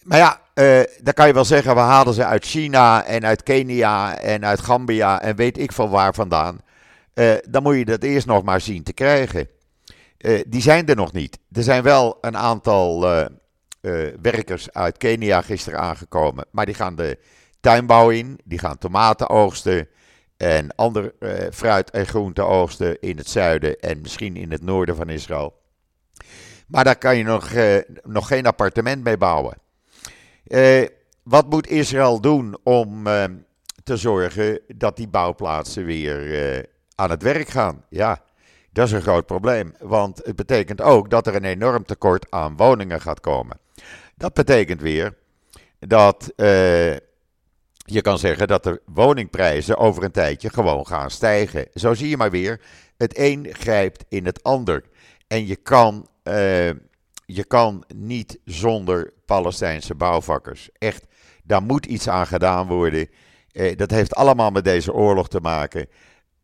Maar 0.04 0.18
ja, 0.18 0.42
uh, 0.54 0.84
dan 1.02 1.14
kan 1.14 1.28
je 1.28 1.34
wel 1.34 1.46
zeggen, 1.46 1.74
we 1.74 1.80
halen 1.80 2.14
ze 2.14 2.26
uit 2.26 2.46
China 2.46 3.04
en 3.04 3.26
uit 3.26 3.44
Kenia 3.44 4.18
en 4.18 4.46
uit 4.46 4.60
Gambia 4.60 5.22
en 5.22 5.36
weet 5.36 5.58
ik 5.58 5.72
van 5.72 5.90
waar 5.90 6.14
vandaan. 6.14 6.62
Uh, 7.14 7.34
dan 7.50 7.64
moet 7.64 7.78
je 7.78 7.86
dat 7.86 8.04
eerst 8.04 8.28
nog 8.28 8.44
maar 8.44 8.62
zien 8.62 8.84
te 8.84 8.94
krijgen. 8.94 9.50
Die 10.48 10.62
zijn 10.62 10.88
er 10.88 10.96
nog 10.96 11.14
niet. 11.14 11.40
Er 11.52 11.64
zijn 11.64 11.84
wel 11.84 12.18
een 12.22 12.38
aantal 12.38 13.00
werkers 14.22 14.74
uit 14.74 14.98
Kenia 14.98 15.42
gisteren 15.42 15.80
aangekomen, 15.80 16.46
maar 16.52 16.66
die 16.66 16.76
gaan 16.76 16.96
de 16.96 17.18
tuinbouw 17.68 18.10
in, 18.10 18.40
die 18.44 18.60
gaan 18.60 18.78
tomaten 18.78 19.30
oogsten 19.30 19.88
en 20.38 20.76
ander 20.76 21.14
fruit 21.54 21.90
en 21.90 22.06
groente 22.06 22.42
oogsten 22.42 23.00
in 23.00 23.18
het 23.18 23.30
zuiden 23.30 23.80
en 23.80 24.02
misschien 24.02 24.36
in 24.36 24.52
het 24.52 24.64
noorden 24.64 24.96
van 24.96 25.10
Israël. 25.10 25.54
Maar 26.68 26.84
daar 26.84 26.98
kan 26.98 27.18
je 27.18 27.24
nog, 27.24 27.52
nog 28.04 28.28
geen 28.28 28.46
appartement 28.46 29.04
mee 29.04 29.18
bouwen. 29.18 29.58
Eh, 30.48 30.86
wat 31.24 31.50
moet 31.50 31.68
Israël 31.68 32.22
doen 32.22 32.58
om 32.64 33.08
eh, 33.08 33.24
te 33.84 33.98
zorgen 33.98 34.60
dat 34.68 34.98
die 34.98 35.08
bouwplaatsen 35.08 35.86
weer 35.86 36.34
eh, 36.34 36.64
aan 36.96 37.10
het 37.10 37.24
werk 37.24 37.48
gaan? 37.48 37.84
Ja, 37.90 38.22
dat 38.72 38.88
is 38.88 38.92
een 38.92 39.02
groot 39.02 39.26
probleem. 39.26 39.74
Want 39.80 40.22
het 40.24 40.36
betekent 40.36 40.82
ook 40.82 41.10
dat 41.10 41.28
er 41.28 41.36
een 41.36 41.44
enorm 41.44 41.86
tekort 41.86 42.32
aan 42.32 42.56
woningen 42.56 43.02
gaat 43.02 43.20
komen. 43.20 43.60
Dat 44.16 44.34
betekent 44.34 44.82
weer 44.82 45.14
dat 45.80 46.34
je 47.90 48.02
kan 48.02 48.20
zeggen 48.20 48.48
dat 48.48 48.64
de 48.64 48.82
woningprijzen 48.86 49.78
over 49.78 50.04
een 50.04 50.12
tijdje 50.12 50.50
gewoon 50.50 50.88
gaan 50.88 51.12
stijgen. 51.12 51.68
Zo 51.74 51.94
zie 51.94 52.10
je 52.10 52.18
maar 52.18 52.32
weer, 52.32 52.62
het 52.98 53.18
een 53.18 53.48
grijpt 53.52 54.06
in 54.10 54.26
het 54.26 54.44
ander. 54.44 54.84
En 55.28 55.48
je 55.48 55.56
kan 55.56 56.08
je 57.28 57.44
kan 57.44 57.84
niet 57.96 58.40
zonder 58.46 59.14
Palestijnse 59.26 59.96
bouwvakkers. 59.96 60.70
Echt, 60.78 61.06
daar 61.44 61.62
moet 61.62 61.86
iets 61.86 62.10
aan 62.10 62.28
gedaan 62.28 62.68
worden. 62.68 63.10
Eh, 63.52 63.78
dat 63.78 63.92
heeft 63.92 64.16
allemaal 64.16 64.52
met 64.52 64.64
deze 64.64 64.94
oorlog 64.94 65.28
te 65.28 65.40
maken. 65.40 65.88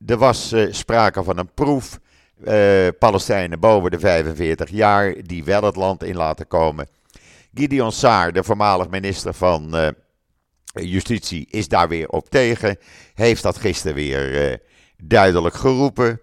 Er 0.05 0.17
was 0.17 0.51
eh, 0.51 0.67
sprake 0.71 1.23
van 1.23 1.37
een 1.37 1.53
proef. 1.53 1.99
Eh, 2.43 2.87
Palestijnen 2.99 3.59
boven 3.59 3.91
de 3.91 3.99
45 3.99 4.69
jaar 4.69 5.15
die 5.21 5.43
wel 5.43 5.63
het 5.63 5.75
land 5.75 6.03
in 6.03 6.15
laten 6.15 6.47
komen. 6.47 6.87
Gideon 7.53 7.91
Saar, 7.91 8.33
de 8.33 8.43
voormalig 8.43 8.89
minister 8.89 9.33
van 9.33 9.75
eh, 9.75 9.87
Justitie, 10.73 11.47
is 11.49 11.67
daar 11.67 11.87
weer 11.87 12.09
op 12.09 12.29
tegen. 12.29 12.77
Heeft 13.13 13.43
dat 13.43 13.57
gisteren 13.57 13.95
weer 13.95 14.51
eh, 14.51 14.57
duidelijk 14.97 15.55
geroepen. 15.55 16.21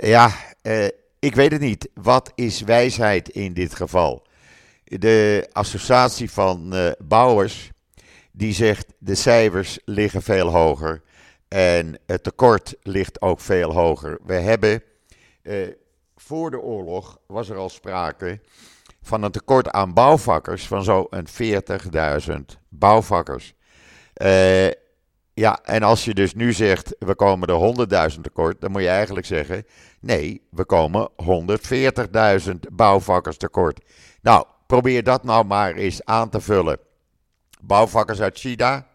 Ja, 0.00 0.32
eh, 0.62 0.86
ik 1.18 1.34
weet 1.34 1.52
het 1.52 1.60
niet. 1.60 1.88
Wat 1.94 2.32
is 2.34 2.60
wijsheid 2.60 3.28
in 3.28 3.52
dit 3.52 3.74
geval? 3.74 4.26
De 4.84 5.48
associatie 5.52 6.30
van 6.30 6.74
uh, 6.74 6.90
bouwers 6.98 7.70
die 8.32 8.52
zegt 8.52 8.92
de 8.98 9.14
cijfers 9.14 9.78
liggen 9.84 10.22
veel 10.22 10.48
hoger 10.48 11.02
en 11.48 11.98
het 12.06 12.22
tekort 12.22 12.74
ligt 12.82 13.22
ook 13.22 13.40
veel 13.40 13.72
hoger. 13.72 14.18
We 14.24 14.34
hebben 14.34 14.82
voor 16.16 16.50
de 16.50 16.60
oorlog 16.60 17.18
was 17.26 17.48
er 17.48 17.56
al 17.56 17.68
sprake 17.68 18.40
van 19.02 19.22
een 19.22 19.30
tekort 19.30 19.70
aan 19.70 19.92
bouwvakkers 19.92 20.66
van 20.66 20.84
zo'n 20.84 21.08
40.000 22.28 22.34
bouwvakkers. 22.68 23.54
Uh, 24.22 24.70
ja, 25.34 25.60
en 25.64 25.82
als 25.82 26.04
je 26.04 26.14
dus 26.14 26.34
nu 26.34 26.52
zegt, 26.52 26.96
we 26.98 27.14
komen 27.14 27.48
er 27.48 28.10
100.000 28.14 28.20
tekort, 28.20 28.60
dan 28.60 28.70
moet 28.70 28.82
je 28.82 28.88
eigenlijk 28.88 29.26
zeggen, 29.26 29.64
nee, 30.00 30.42
we 30.50 30.64
komen 30.64 31.08
140.000 32.44 32.52
bouwvakkers 32.72 33.36
tekort. 33.36 33.80
Nou, 34.22 34.44
Probeer 34.72 35.02
dat 35.02 35.24
nou 35.24 35.44
maar 35.44 35.74
eens 35.74 36.04
aan 36.04 36.28
te 36.28 36.40
vullen. 36.40 36.78
Bouwvakkers 37.60 38.20
uit 38.20 38.38
China, 38.38 38.86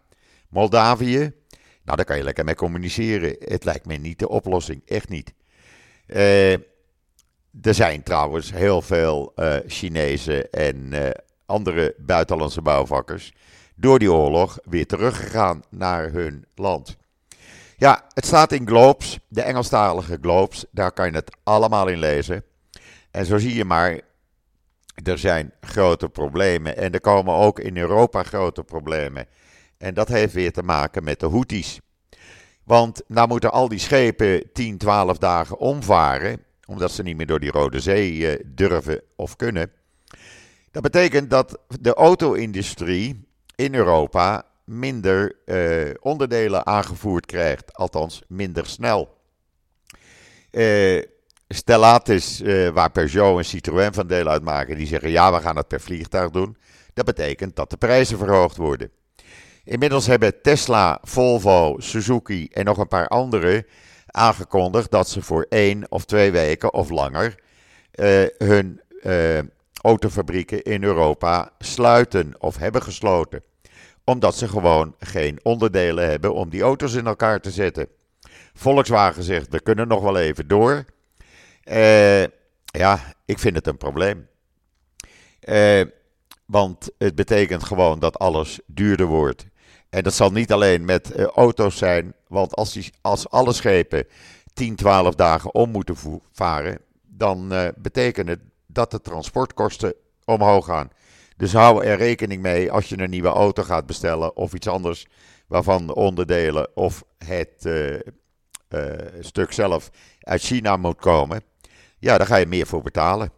Moldavië. 0.48 1.18
Nou, 1.84 1.96
daar 1.96 2.04
kan 2.04 2.16
je 2.16 2.22
lekker 2.22 2.44
mee 2.44 2.54
communiceren. 2.54 3.36
Het 3.38 3.64
lijkt 3.64 3.86
me 3.86 3.94
niet 3.94 4.18
de 4.18 4.28
oplossing. 4.28 4.82
Echt 4.86 5.08
niet. 5.08 5.34
Uh, 6.06 6.52
er 7.62 7.74
zijn 7.74 8.02
trouwens 8.02 8.52
heel 8.52 8.82
veel 8.82 9.32
uh, 9.36 9.56
Chinezen 9.66 10.50
en 10.50 10.76
uh, 10.92 11.08
andere 11.46 11.94
buitenlandse 11.98 12.62
bouwvakkers 12.62 13.32
door 13.80 13.98
die 13.98 14.12
oorlog 14.12 14.58
weer 14.64 14.86
teruggegaan 14.86 15.62
naar 15.70 16.12
hun 16.12 16.46
land. 16.54 16.96
Ja, 17.76 18.04
het 18.14 18.26
staat 18.26 18.52
in 18.52 18.66
Globes, 18.66 19.18
de 19.28 19.42
Engelstalige 19.42 20.18
Globes, 20.20 20.64
daar 20.70 20.92
kan 20.92 21.06
je 21.06 21.14
het 21.16 21.36
allemaal 21.42 21.88
in 21.88 21.98
lezen. 21.98 22.44
En 23.10 23.26
zo 23.26 23.38
zie 23.38 23.54
je 23.54 23.64
maar, 23.64 24.00
er 25.04 25.18
zijn 25.18 25.52
grote 25.60 26.08
problemen 26.08 26.76
en 26.76 26.92
er 26.92 27.00
komen 27.00 27.34
ook 27.34 27.58
in 27.60 27.76
Europa 27.76 28.22
grote 28.22 28.64
problemen. 28.64 29.26
En 29.76 29.94
dat 29.94 30.08
heeft 30.08 30.32
weer 30.32 30.52
te 30.52 30.62
maken 30.62 31.04
met 31.04 31.20
de 31.20 31.28
Houthis. 31.28 31.80
Want 32.64 33.02
nou 33.06 33.28
moeten 33.28 33.52
al 33.52 33.68
die 33.68 33.78
schepen 33.78 34.52
10, 34.52 34.78
12 34.78 35.18
dagen 35.18 35.58
omvaren, 35.58 36.44
omdat 36.66 36.92
ze 36.92 37.02
niet 37.02 37.16
meer 37.16 37.26
door 37.26 37.40
die 37.40 37.50
Rode 37.50 37.80
Zee 37.80 38.28
eh, 38.30 38.44
durven 38.46 39.02
of 39.16 39.36
kunnen. 39.36 39.70
Dat 40.70 40.82
betekent 40.82 41.30
dat 41.30 41.58
de 41.80 41.94
auto-industrie 41.94 43.27
in 43.58 43.74
Europa 43.74 44.44
minder 44.64 45.36
uh, 45.46 45.94
onderdelen 46.00 46.66
aangevoerd 46.66 47.26
krijgt, 47.26 47.74
althans 47.74 48.22
minder 48.26 48.66
snel. 48.66 49.16
Uh, 50.50 51.02
Stellatis, 51.48 52.40
uh, 52.40 52.68
waar 52.68 52.90
Peugeot 52.90 53.38
en 53.38 53.44
Citroën 53.44 53.92
van 53.92 54.06
deel 54.06 54.26
uitmaken, 54.26 54.76
die 54.76 54.86
zeggen 54.86 55.10
ja, 55.10 55.32
we 55.32 55.40
gaan 55.40 55.56
het 55.56 55.68
per 55.68 55.80
vliegtuig 55.80 56.30
doen. 56.30 56.56
Dat 56.94 57.04
betekent 57.04 57.56
dat 57.56 57.70
de 57.70 57.76
prijzen 57.76 58.18
verhoogd 58.18 58.56
worden. 58.56 58.90
Inmiddels 59.64 60.06
hebben 60.06 60.42
Tesla, 60.42 60.98
Volvo, 61.02 61.76
Suzuki 61.78 62.48
en 62.52 62.64
nog 62.64 62.78
een 62.78 62.88
paar 62.88 63.08
andere 63.08 63.66
aangekondigd 64.06 64.90
dat 64.90 65.08
ze 65.08 65.22
voor 65.22 65.46
één 65.48 65.86
of 65.88 66.04
twee 66.04 66.30
weken 66.30 66.72
of 66.72 66.90
langer 66.90 67.34
hun 68.38 68.80
autofabrieken 69.82 70.62
in 70.62 70.84
Europa 70.84 71.52
sluiten 71.58 72.34
of 72.38 72.56
hebben 72.56 72.82
gesloten. 72.82 73.42
Omdat 74.04 74.36
ze 74.36 74.48
gewoon 74.48 74.94
geen 74.98 75.38
onderdelen 75.42 76.08
hebben 76.08 76.34
om 76.34 76.48
die 76.48 76.62
auto's 76.62 76.94
in 76.94 77.06
elkaar 77.06 77.40
te 77.40 77.50
zetten. 77.50 77.88
Volkswagen 78.54 79.22
zegt, 79.22 79.48
we 79.48 79.60
kunnen 79.60 79.88
nog 79.88 80.02
wel 80.02 80.18
even 80.18 80.48
door. 80.48 80.84
Uh, 81.64 82.22
ja, 82.64 83.14
ik 83.24 83.38
vind 83.38 83.56
het 83.56 83.66
een 83.66 83.76
probleem. 83.76 84.28
Uh, 85.48 85.82
want 86.46 86.90
het 86.98 87.14
betekent 87.14 87.64
gewoon 87.64 87.98
dat 87.98 88.18
alles 88.18 88.60
duurder 88.66 89.06
wordt. 89.06 89.46
En 89.90 90.02
dat 90.02 90.14
zal 90.14 90.30
niet 90.30 90.52
alleen 90.52 90.84
met 90.84 91.12
uh, 91.16 91.24
auto's 91.24 91.76
zijn, 91.76 92.14
want 92.26 92.54
als, 92.54 92.72
die, 92.72 92.92
als 93.00 93.30
alle 93.30 93.52
schepen 93.52 94.06
10, 94.52 94.76
12 94.76 95.14
dagen 95.14 95.54
om 95.54 95.70
moeten 95.70 95.96
varen, 96.32 96.80
dan 97.06 97.52
betekent 97.76 98.28
het 98.28 98.40
dat 98.68 98.90
de 98.90 99.00
transportkosten 99.00 99.94
omhoog 100.24 100.64
gaan. 100.64 100.90
Dus 101.36 101.52
hou 101.52 101.84
er 101.84 101.96
rekening 101.96 102.42
mee 102.42 102.72
als 102.72 102.88
je 102.88 102.98
een 102.98 103.10
nieuwe 103.10 103.28
auto 103.28 103.62
gaat 103.62 103.86
bestellen 103.86 104.36
of 104.36 104.54
iets 104.54 104.68
anders 104.68 105.06
waarvan 105.46 105.86
de 105.86 105.94
onderdelen 105.94 106.76
of 106.76 107.04
het 107.24 107.64
uh, 107.64 107.92
uh, 107.94 108.00
stuk 109.20 109.52
zelf 109.52 109.90
uit 110.20 110.42
China 110.42 110.76
moet 110.76 111.00
komen. 111.00 111.42
Ja, 111.98 112.18
daar 112.18 112.26
ga 112.26 112.36
je 112.36 112.46
meer 112.46 112.66
voor 112.66 112.82
betalen. 112.82 113.32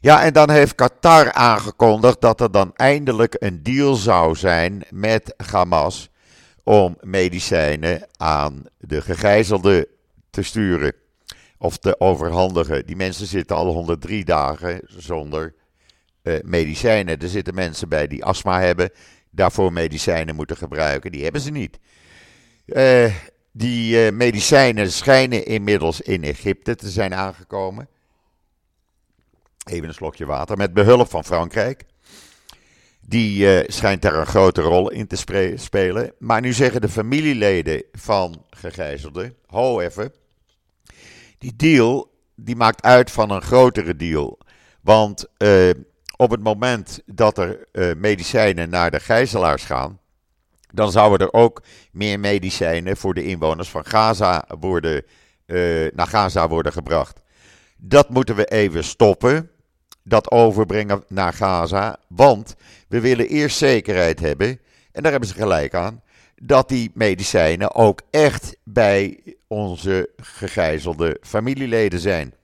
Ja, 0.00 0.22
en 0.22 0.32
dan 0.32 0.50
heeft 0.50 0.74
Qatar 0.74 1.32
aangekondigd 1.32 2.20
dat 2.20 2.40
er 2.40 2.50
dan 2.50 2.74
eindelijk 2.74 3.36
een 3.38 3.62
deal 3.62 3.94
zou 3.94 4.34
zijn 4.34 4.84
met 4.90 5.34
Hamas 5.50 6.10
om 6.62 6.96
medicijnen 7.00 8.06
aan 8.16 8.62
de 8.78 9.00
gegijzelden 9.00 9.86
te 10.30 10.42
sturen 10.42 10.94
of 11.64 11.76
te 11.76 12.00
overhandigen. 12.00 12.86
Die 12.86 12.96
mensen 12.96 13.26
zitten 13.26 13.56
al 13.56 13.66
103 13.66 14.24
dagen 14.24 14.80
zonder 14.86 15.54
uh, 16.22 16.34
medicijnen. 16.42 17.18
Er 17.18 17.28
zitten 17.28 17.54
mensen 17.54 17.88
bij 17.88 18.06
die 18.06 18.24
astma 18.24 18.60
hebben, 18.60 18.90
daarvoor 19.30 19.72
medicijnen 19.72 20.34
moeten 20.34 20.56
gebruiken. 20.56 21.12
Die 21.12 21.22
hebben 21.22 21.40
ze 21.40 21.50
niet. 21.50 21.78
Uh, 22.66 23.14
die 23.52 24.06
uh, 24.06 24.12
medicijnen 24.12 24.92
schijnen 24.92 25.46
inmiddels 25.46 26.00
in 26.00 26.24
Egypte 26.24 26.74
te 26.74 26.90
zijn 26.90 27.14
aangekomen. 27.14 27.88
Even 29.64 29.88
een 29.88 29.94
slokje 29.94 30.26
water. 30.26 30.56
Met 30.56 30.74
behulp 30.74 31.10
van 31.10 31.24
Frankrijk. 31.24 31.84
Die 33.06 33.72
schijnt 33.72 34.02
daar 34.02 34.14
een 34.14 34.26
grote 34.26 34.60
rol 34.60 34.90
in 34.90 35.06
te 35.06 35.16
spelen. 35.56 36.12
Maar 36.18 36.40
nu 36.40 36.52
zeggen 36.52 36.80
de 36.80 36.88
familieleden 36.88 37.84
van 37.92 38.44
gegijzelden: 38.50 39.34
ho 39.46 39.80
even 39.80 40.12
die 41.44 41.56
deal 41.56 42.12
die 42.34 42.56
maakt 42.56 42.82
uit 42.82 43.10
van 43.10 43.30
een 43.30 43.42
grotere 43.42 43.96
deal. 43.96 44.38
Want 44.80 45.26
uh, 45.38 45.70
op 46.16 46.30
het 46.30 46.42
moment 46.42 47.00
dat 47.06 47.38
er 47.38 47.66
uh, 47.72 47.94
medicijnen 47.96 48.70
naar 48.70 48.90
de 48.90 49.00
gijzelaars 49.00 49.64
gaan, 49.64 50.00
dan 50.72 50.90
zouden 50.90 51.26
er 51.26 51.32
ook 51.32 51.62
meer 51.92 52.20
medicijnen 52.20 52.96
voor 52.96 53.14
de 53.14 53.24
inwoners 53.24 53.68
van 53.68 53.84
Gaza 53.84 54.44
worden, 54.60 55.04
uh, 55.46 55.90
naar 55.94 56.06
Gaza 56.06 56.48
worden 56.48 56.72
gebracht. 56.72 57.20
Dat 57.76 58.08
moeten 58.08 58.36
we 58.36 58.44
even 58.44 58.84
stoppen, 58.84 59.50
dat 60.02 60.30
overbrengen 60.30 61.04
naar 61.08 61.32
Gaza, 61.32 61.96
want 62.08 62.54
we 62.88 63.00
willen 63.00 63.28
eerst 63.28 63.56
zekerheid 63.56 64.20
hebben, 64.20 64.60
en 64.92 65.02
daar 65.02 65.10
hebben 65.10 65.28
ze 65.28 65.34
gelijk 65.34 65.74
aan, 65.74 66.02
dat 66.42 66.68
die 66.68 66.90
medicijnen 66.94 67.74
ook 67.74 68.00
echt 68.10 68.56
bij 68.62 69.20
onze 69.46 70.10
gegijzelde 70.16 71.18
familieleden 71.22 72.00
zijn. 72.00 72.34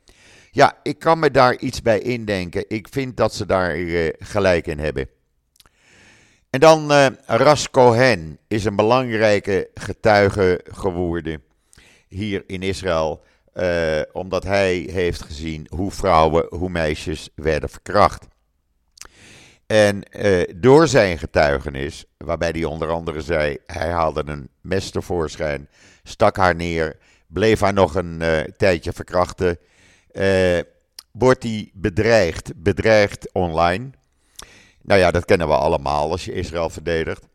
Ja, 0.51 0.79
ik 0.83 0.99
kan 0.99 1.19
me 1.19 1.31
daar 1.31 1.59
iets 1.59 1.83
bij 1.83 2.01
indenken. 2.01 2.65
Ik 2.69 2.87
vind 2.91 3.17
dat 3.17 3.35
ze 3.35 3.47
daar 3.47 3.77
uh, 3.77 4.09
gelijk 4.19 4.67
in 4.67 4.79
hebben. 4.79 5.09
En 6.51 6.61
dan 6.61 6.93
uh, 6.93 7.07
Ras 7.27 7.71
Cohen 7.71 8.39
is 8.49 8.65
een 8.65 8.77
belangrijke 8.77 9.69
getuige 9.75 10.61
geworden 10.65 11.43
hier 12.09 12.45
in 12.47 12.63
Israël. 12.63 13.23
Uh, 13.55 14.01
omdat 14.13 14.45
hij 14.45 14.89
heeft 14.93 15.23
gezien 15.23 15.67
hoe 15.69 15.91
vrouwen, 15.91 16.47
hoe 16.49 16.71
meisjes 16.71 17.31
werden 17.35 17.69
verkracht. 17.69 18.27
En 19.71 20.03
uh, 20.13 20.43
door 20.57 20.89
zijn 20.89 21.19
getuigenis, 21.19 22.05
waarbij 22.17 22.49
hij 22.49 22.65
onder 22.65 22.89
andere 22.89 23.21
zei: 23.21 23.59
hij 23.67 23.91
haalde 23.91 24.23
een 24.27 24.49
mes 24.61 24.91
tevoorschijn, 24.91 25.69
stak 26.03 26.37
haar 26.37 26.55
neer, 26.55 26.97
bleef 27.27 27.61
haar 27.61 27.73
nog 27.73 27.95
een 27.95 28.19
uh, 28.23 28.41
tijdje 28.41 28.93
verkrachten, 28.93 29.59
uh, 30.13 30.59
wordt 31.13 31.43
hij 31.43 31.71
bedreigd, 31.75 32.53
bedreigd 32.57 33.33
online. 33.33 33.91
Nou 34.83 35.01
ja, 35.01 35.11
dat 35.11 35.25
kennen 35.25 35.49
we 35.49 35.55
allemaal 35.55 36.11
als 36.11 36.25
je 36.25 36.33
Israël 36.33 36.71
verdedigt. 36.71 37.27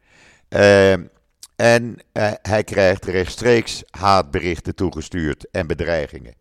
en 1.55 1.99
hij 2.41 2.63
krijgt 2.63 3.05
rechtstreeks 3.05 3.83
haatberichten 3.89 4.75
toegestuurd 4.75 5.49
en 5.51 5.67
bedreigingen. 5.67 6.35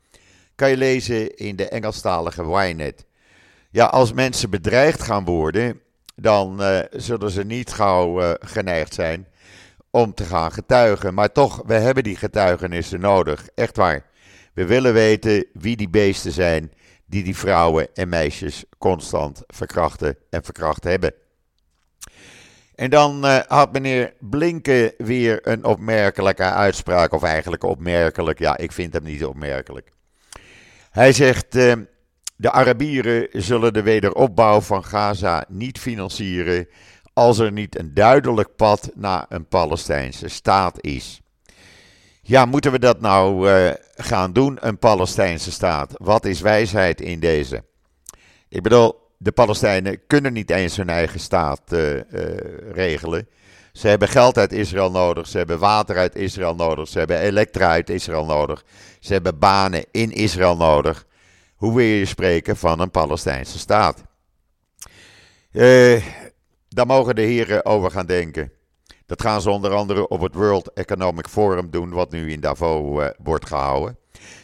Kan 0.54 0.70
je 0.70 0.76
lezen 0.76 1.36
in 1.36 1.56
de 1.56 1.68
Engelstalige 1.68 2.42
Ynet. 2.42 3.04
Ja, 3.70 3.84
als 3.84 4.12
mensen 4.12 4.50
bedreigd 4.50 5.02
gaan 5.02 5.24
worden, 5.24 5.82
dan 6.16 6.62
uh, 6.62 6.78
zullen 6.90 7.30
ze 7.30 7.44
niet 7.44 7.72
gauw 7.72 8.22
uh, 8.22 8.30
geneigd 8.40 8.94
zijn 8.94 9.26
om 9.90 10.14
te 10.14 10.24
gaan 10.24 10.52
getuigen. 10.52 11.14
Maar 11.14 11.32
toch, 11.32 11.62
we 11.66 11.74
hebben 11.74 12.02
die 12.02 12.16
getuigenissen 12.16 13.00
nodig. 13.00 13.48
Echt 13.54 13.76
waar. 13.76 14.06
We 14.54 14.66
willen 14.66 14.92
weten 14.92 15.46
wie 15.52 15.76
die 15.76 15.88
beesten 15.88 16.32
zijn 16.32 16.72
die 17.06 17.24
die 17.24 17.36
vrouwen 17.36 17.88
en 17.94 18.08
meisjes 18.08 18.64
constant 18.78 19.42
verkrachten 19.46 20.16
en 20.30 20.44
verkracht 20.44 20.84
hebben. 20.84 21.14
En 22.74 22.90
dan 22.90 23.24
uh, 23.24 23.38
had 23.46 23.72
meneer 23.72 24.14
Blinken 24.20 24.92
weer 24.98 25.48
een 25.48 25.64
opmerkelijke 25.64 26.42
uitspraak, 26.42 27.12
of 27.12 27.22
eigenlijk 27.22 27.64
opmerkelijk, 27.64 28.38
ja, 28.38 28.56
ik 28.56 28.72
vind 28.72 28.92
hem 28.92 29.02
niet 29.02 29.24
opmerkelijk. 29.24 29.90
Hij 30.90 31.12
zegt, 31.12 31.56
de 32.36 32.50
Arabieren 32.50 33.28
zullen 33.32 33.72
de 33.72 33.82
wederopbouw 33.82 34.60
van 34.60 34.84
Gaza 34.84 35.44
niet 35.48 35.78
financieren 35.78 36.68
als 37.12 37.38
er 37.38 37.52
niet 37.52 37.78
een 37.78 37.94
duidelijk 37.94 38.56
pad 38.56 38.90
naar 38.94 39.26
een 39.28 39.46
Palestijnse 39.46 40.28
staat 40.28 40.82
is. 40.82 41.20
Ja, 42.22 42.44
moeten 42.44 42.72
we 42.72 42.78
dat 42.78 43.00
nou 43.00 43.50
uh, 43.50 43.70
gaan 43.94 44.32
doen, 44.32 44.58
een 44.60 44.78
Palestijnse 44.78 45.52
staat? 45.52 45.92
Wat 45.96 46.24
is 46.24 46.40
wijsheid 46.40 47.00
in 47.00 47.20
deze? 47.20 47.64
Ik 48.48 48.62
bedoel, 48.62 48.94
de 49.18 49.32
Palestijnen 49.32 50.06
kunnen 50.06 50.32
niet 50.32 50.50
eens 50.50 50.76
hun 50.76 50.88
eigen 50.88 51.20
staat 51.20 51.60
uh, 51.72 51.94
uh, 51.94 52.02
regelen. 52.72 53.28
Ze 53.72 53.88
hebben 53.88 54.08
geld 54.08 54.38
uit 54.38 54.52
Israël 54.52 54.90
nodig, 54.90 55.26
ze 55.28 55.36
hebben 55.36 55.58
water 55.58 55.96
uit 55.96 56.14
Israël 56.14 56.54
nodig, 56.54 56.88
ze 56.88 56.98
hebben 56.98 57.18
elektra 57.18 57.68
uit 57.68 57.90
Israël 57.90 58.24
nodig, 58.24 58.64
ze 59.00 59.12
hebben 59.12 59.38
banen 59.38 59.84
in 59.90 60.12
Israël 60.12 60.56
nodig. 60.56 61.06
Hoe 61.64 61.74
wil 61.74 61.84
je 61.84 62.04
spreken 62.04 62.56
van 62.56 62.80
een 62.80 62.90
Palestijnse 62.90 63.58
staat? 63.58 64.04
Uh, 65.52 66.04
daar 66.68 66.86
mogen 66.86 67.14
de 67.14 67.22
heren 67.22 67.64
over 67.64 67.90
gaan 67.90 68.06
denken. 68.06 68.52
Dat 69.06 69.22
gaan 69.22 69.40
ze 69.40 69.50
onder 69.50 69.70
andere 69.70 70.08
op 70.08 70.20
het 70.20 70.34
World 70.34 70.72
Economic 70.72 71.28
Forum 71.28 71.70
doen, 71.70 71.90
wat 71.90 72.10
nu 72.10 72.32
in 72.32 72.40
Davos 72.40 73.10
wordt 73.18 73.46
gehouden. 73.46 73.98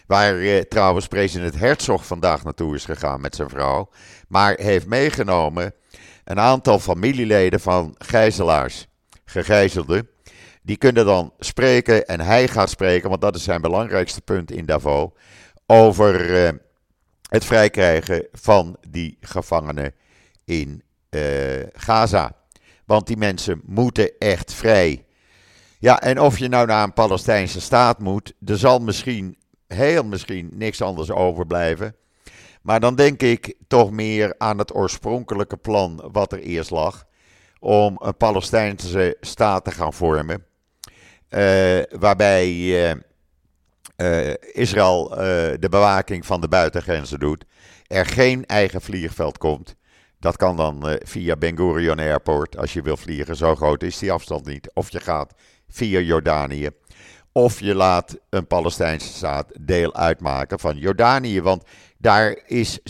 Waar 0.06 0.64
trouwens 0.68 1.06
president 1.06 1.58
Herzog 1.58 2.06
vandaag 2.06 2.44
naartoe 2.44 2.74
is 2.74 2.84
gegaan 2.84 3.20
met 3.20 3.34
zijn 3.34 3.48
vrouw. 3.48 3.88
Maar 4.28 4.54
heeft 4.56 4.86
meegenomen 4.86 5.74
een 6.24 6.40
aantal 6.40 6.78
familieleden 6.78 7.60
van 7.60 7.94
gijzelaars, 7.98 8.86
gegijzelden. 9.24 10.08
Die 10.62 10.76
kunnen 10.76 11.06
dan 11.06 11.32
spreken 11.38 12.06
en 12.06 12.20
hij 12.20 12.48
gaat 12.48 12.70
spreken, 12.70 13.08
want 13.08 13.20
dat 13.20 13.34
is 13.34 13.44
zijn 13.44 13.60
belangrijkste 13.60 14.20
punt 14.20 14.50
in 14.50 14.66
Davos. 14.66 15.10
Over 15.66 16.44
uh, 16.44 16.48
het 17.30 17.44
vrijkrijgen 17.44 18.26
van 18.32 18.76
die 18.88 19.16
gevangenen 19.20 19.94
in 20.44 20.82
uh, 21.10 21.22
Gaza. 21.72 22.32
Want 22.84 23.06
die 23.06 23.16
mensen 23.16 23.60
moeten 23.64 24.18
echt 24.18 24.54
vrij. 24.54 25.04
Ja, 25.78 26.00
en 26.00 26.20
of 26.20 26.38
je 26.38 26.48
nou 26.48 26.66
naar 26.66 26.84
een 26.84 26.92
Palestijnse 26.92 27.60
staat 27.60 27.98
moet, 27.98 28.32
er 28.46 28.58
zal 28.58 28.78
misschien, 28.78 29.36
heel 29.66 30.04
misschien, 30.04 30.50
niks 30.52 30.82
anders 30.82 31.10
overblijven. 31.10 31.94
Maar 32.62 32.80
dan 32.80 32.94
denk 32.94 33.22
ik 33.22 33.54
toch 33.68 33.90
meer 33.90 34.34
aan 34.38 34.58
het 34.58 34.74
oorspronkelijke 34.74 35.56
plan 35.56 36.08
wat 36.12 36.32
er 36.32 36.40
eerst 36.40 36.70
lag. 36.70 37.06
Om 37.58 37.96
een 38.02 38.16
Palestijnse 38.16 39.16
staat 39.20 39.64
te 39.64 39.70
gaan 39.70 39.92
vormen. 39.92 40.44
Uh, 41.30 41.82
waarbij 41.90 42.50
uh, 42.50 42.92
uh, 44.00 44.34
Israël 44.52 45.08
de 45.60 45.68
bewaking 45.70 46.26
van 46.26 46.40
de 46.40 46.48
buitengrenzen 46.48 47.18
doet. 47.18 47.44
Er 47.86 48.06
geen 48.06 48.46
eigen 48.46 48.80
vliegveld 48.80 49.38
komt. 49.38 49.76
Dat 50.18 50.36
kan 50.36 50.56
dan 50.56 50.98
via 51.04 51.36
Ben 51.36 51.56
Gurion 51.56 51.98
Airport 51.98 52.56
als 52.56 52.72
je 52.72 52.82
wil 52.82 52.96
vliegen. 52.96 53.36
Zo 53.36 53.54
groot 53.54 53.82
is 53.82 53.98
die 53.98 54.12
afstand 54.12 54.46
niet. 54.46 54.70
Of 54.74 54.90
je 54.90 55.00
gaat 55.00 55.34
via 55.68 55.98
Jordanië. 55.98 56.70
Of 57.32 57.60
je 57.60 57.74
laat 57.74 58.18
een 58.28 58.46
Palestijnse 58.46 59.12
staat 59.12 59.52
deel 59.60 59.94
uitmaken 59.94 60.58
van 60.58 60.78
Jordanië. 60.78 61.42
Want 61.42 61.64
daar 61.98 62.40
is 62.46 62.78
70%, 62.78 62.82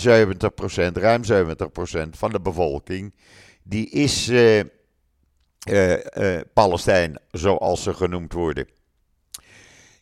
ruim 0.93 1.23
70% 1.25 2.09
van 2.11 2.31
de 2.31 2.41
bevolking, 2.41 3.15
die 3.63 3.91
is 3.91 4.33
Palestijn, 6.53 7.21
zoals 7.31 7.83
ze 7.83 7.95
genoemd 7.95 8.33
worden. 8.33 8.67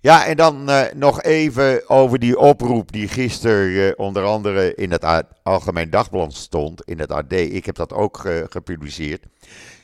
Ja, 0.01 0.27
en 0.27 0.37
dan 0.37 0.71
nog 0.95 1.23
even 1.23 1.89
over 1.89 2.19
die 2.19 2.39
oproep 2.39 2.93
die 2.93 3.09
gisteren 3.09 3.99
onder 3.99 4.25
andere 4.25 4.75
in 4.75 4.91
het 4.91 5.25
Algemeen 5.43 5.91
Dagblad 5.91 6.35
stond, 6.35 6.83
in 6.85 6.99
het 6.99 7.13
AD. 7.13 7.33
Ik 7.33 7.67
heb 7.67 7.75
dat 7.75 7.93
ook 7.93 8.23
gepubliceerd. 8.49 9.25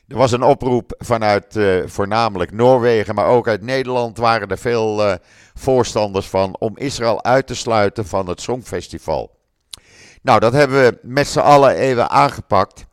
Er 0.08 0.16
was 0.16 0.32
een 0.32 0.42
oproep 0.42 0.94
vanuit 0.98 1.58
voornamelijk 1.86 2.52
Noorwegen, 2.52 3.14
maar 3.14 3.26
ook 3.26 3.48
uit 3.48 3.62
Nederland 3.62 4.18
waren 4.18 4.48
er 4.48 4.58
veel 4.58 5.18
voorstanders 5.54 6.26
van 6.26 6.56
om 6.58 6.76
Israël 6.76 7.24
uit 7.24 7.46
te 7.46 7.54
sluiten 7.54 8.06
van 8.06 8.28
het 8.28 8.40
Songfestival. 8.40 9.38
Nou, 10.22 10.40
dat 10.40 10.52
hebben 10.52 10.82
we 10.82 10.98
met 11.02 11.26
z'n 11.26 11.38
allen 11.38 11.74
even 11.74 12.10
aangepakt. 12.10 12.86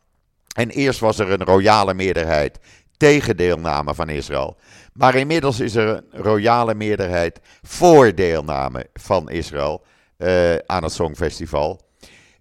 En 0.54 0.70
eerst 0.70 1.00
was 1.00 1.18
er 1.18 1.30
een 1.30 1.44
royale 1.44 1.94
meerderheid 1.94 2.58
tegen 2.96 3.36
deelname 3.36 3.94
van 3.94 4.08
Israël. 4.08 4.56
Maar 4.92 5.14
inmiddels 5.14 5.60
is 5.60 5.74
er 5.74 5.88
een 5.88 6.22
royale 6.22 6.74
meerderheid 6.74 7.40
voor 7.62 8.14
deelname 8.14 8.86
van 8.94 9.30
Israël 9.30 9.84
uh, 10.18 10.54
aan 10.66 10.82
het 10.82 10.92
Songfestival. 10.92 11.80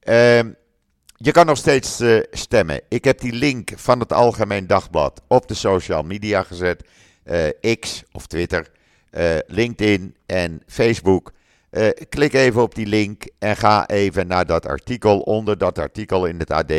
Uh, 0.04 0.40
je 1.16 1.32
kan 1.32 1.46
nog 1.46 1.58
steeds 1.58 2.02
uh, 2.02 2.20
stemmen. 2.32 2.82
Ik 2.90 3.04
heb 3.04 3.20
die 3.20 3.34
link 3.34 3.72
van 3.76 4.00
het 4.00 4.14
Algemeen 4.14 4.68
Dagblad 4.68 5.22
op 5.28 5.48
de 5.48 5.54
social 5.54 6.04
media 6.04 6.44
gezet. 6.44 6.84
Uh, 7.26 7.76
X 7.80 8.04
of 8.12 8.28
Twitter, 8.28 8.68
LinkedIn 9.48 10.16
en 10.26 10.62
Facebook. 10.68 11.32
klik 12.10 12.34
even 12.34 12.62
op 12.62 12.76
die 12.76 12.86
link 12.86 13.24
en 13.40 13.58
ga 13.58 13.88
even 13.88 14.28
naar 14.28 14.46
dat 14.46 14.66
artikel. 14.66 15.20
Onder 15.20 15.58
dat 15.58 15.80
artikel 15.80 16.26
in 16.26 16.40
het 16.40 16.52
AD 16.52 16.74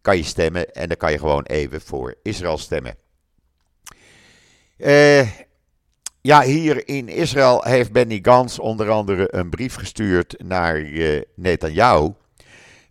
kan 0.00 0.16
je 0.16 0.22
stemmen 0.22 0.72
en 0.72 0.88
dan 0.88 0.96
kan 0.96 1.12
je 1.12 1.18
gewoon 1.18 1.44
even 1.44 1.80
voor 1.80 2.14
Israël 2.22 2.58
stemmen. 2.58 3.03
Ja, 6.20 6.42
hier 6.42 6.88
in 6.88 7.08
Israël 7.08 7.64
heeft 7.64 7.92
Benny 7.92 8.18
Gans 8.22 8.58
onder 8.58 8.90
andere 8.90 9.34
een 9.34 9.50
brief 9.50 9.74
gestuurd 9.74 10.34
naar 10.38 10.86
Netanyahu 11.34 12.12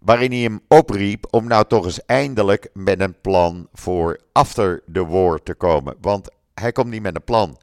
waarin 0.03 0.31
hij 0.31 0.39
hem 0.39 0.61
opriep 0.67 1.25
om 1.29 1.47
nou 1.47 1.65
toch 1.67 1.85
eens 1.85 2.05
eindelijk 2.05 2.69
met 2.73 2.99
een 2.99 3.21
plan 3.21 3.67
voor 3.73 4.19
after 4.31 4.83
the 4.91 5.05
war 5.05 5.43
te 5.43 5.53
komen. 5.53 5.95
Want 6.01 6.29
hij 6.53 6.71
komt 6.71 6.89
niet 6.89 7.01
met 7.01 7.15
een 7.15 7.23
plan. 7.23 7.57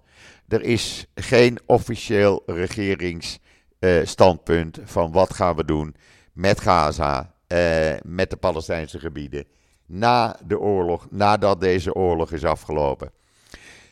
Er 0.48 0.62
is 0.62 1.06
geen 1.14 1.58
officieel 1.66 2.42
regeringsstandpunt 2.46 4.78
uh, 4.78 4.86
van 4.86 5.12
wat 5.12 5.34
gaan 5.34 5.56
we 5.56 5.64
doen 5.64 5.94
met 6.32 6.60
Gaza, 6.60 7.34
uh, 7.48 7.92
met 8.02 8.30
de 8.30 8.36
Palestijnse 8.36 8.98
gebieden, 8.98 9.44
na 9.86 10.38
de 10.46 10.58
oorlog, 10.58 11.06
nadat 11.10 11.60
deze 11.60 11.94
oorlog 11.94 12.32
is 12.32 12.44
afgelopen. 12.44 13.12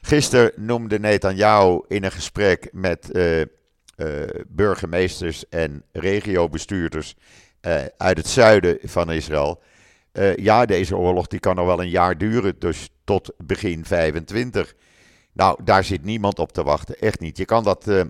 Gisteren 0.09 0.53
noemde 0.57 0.99
Netanyahu 0.99 1.81
in 1.89 2.05
een 2.05 2.13
gesprek 2.13 2.69
met 2.73 3.09
uh, 3.13 3.43
burgemeesters 4.47 5.49
en 5.49 5.85
regiobestuurders 5.93 7.15
uh, 7.63 7.85
uit 7.97 8.17
het 8.17 8.27
zuiden 8.27 8.79
van 8.83 9.13
Israël. 9.13 9.63
Uh, 10.13 10.37
ja, 10.37 10.67
deze 10.67 10.97
oorlog 10.97 11.27
die 11.27 11.41
kan 11.41 11.57
nog 11.57 11.67
wel 11.67 11.81
een 11.81 11.89
jaar 11.89 12.19
duren, 12.19 12.55
dus 12.59 12.89
tot 13.05 13.33
begin 13.37 13.85
25. 13.85 14.75
Nou, 15.33 15.65
daar 15.65 15.85
zit 15.85 16.05
niemand 16.05 16.39
op 16.39 16.53
te 16.53 16.63
wachten, 16.63 16.99
echt 16.99 17.21
niet. 17.21 17.37
Je 17.37 17.45
kan 17.45 17.65
dat 17.65 17.89
uh, 17.89 18.03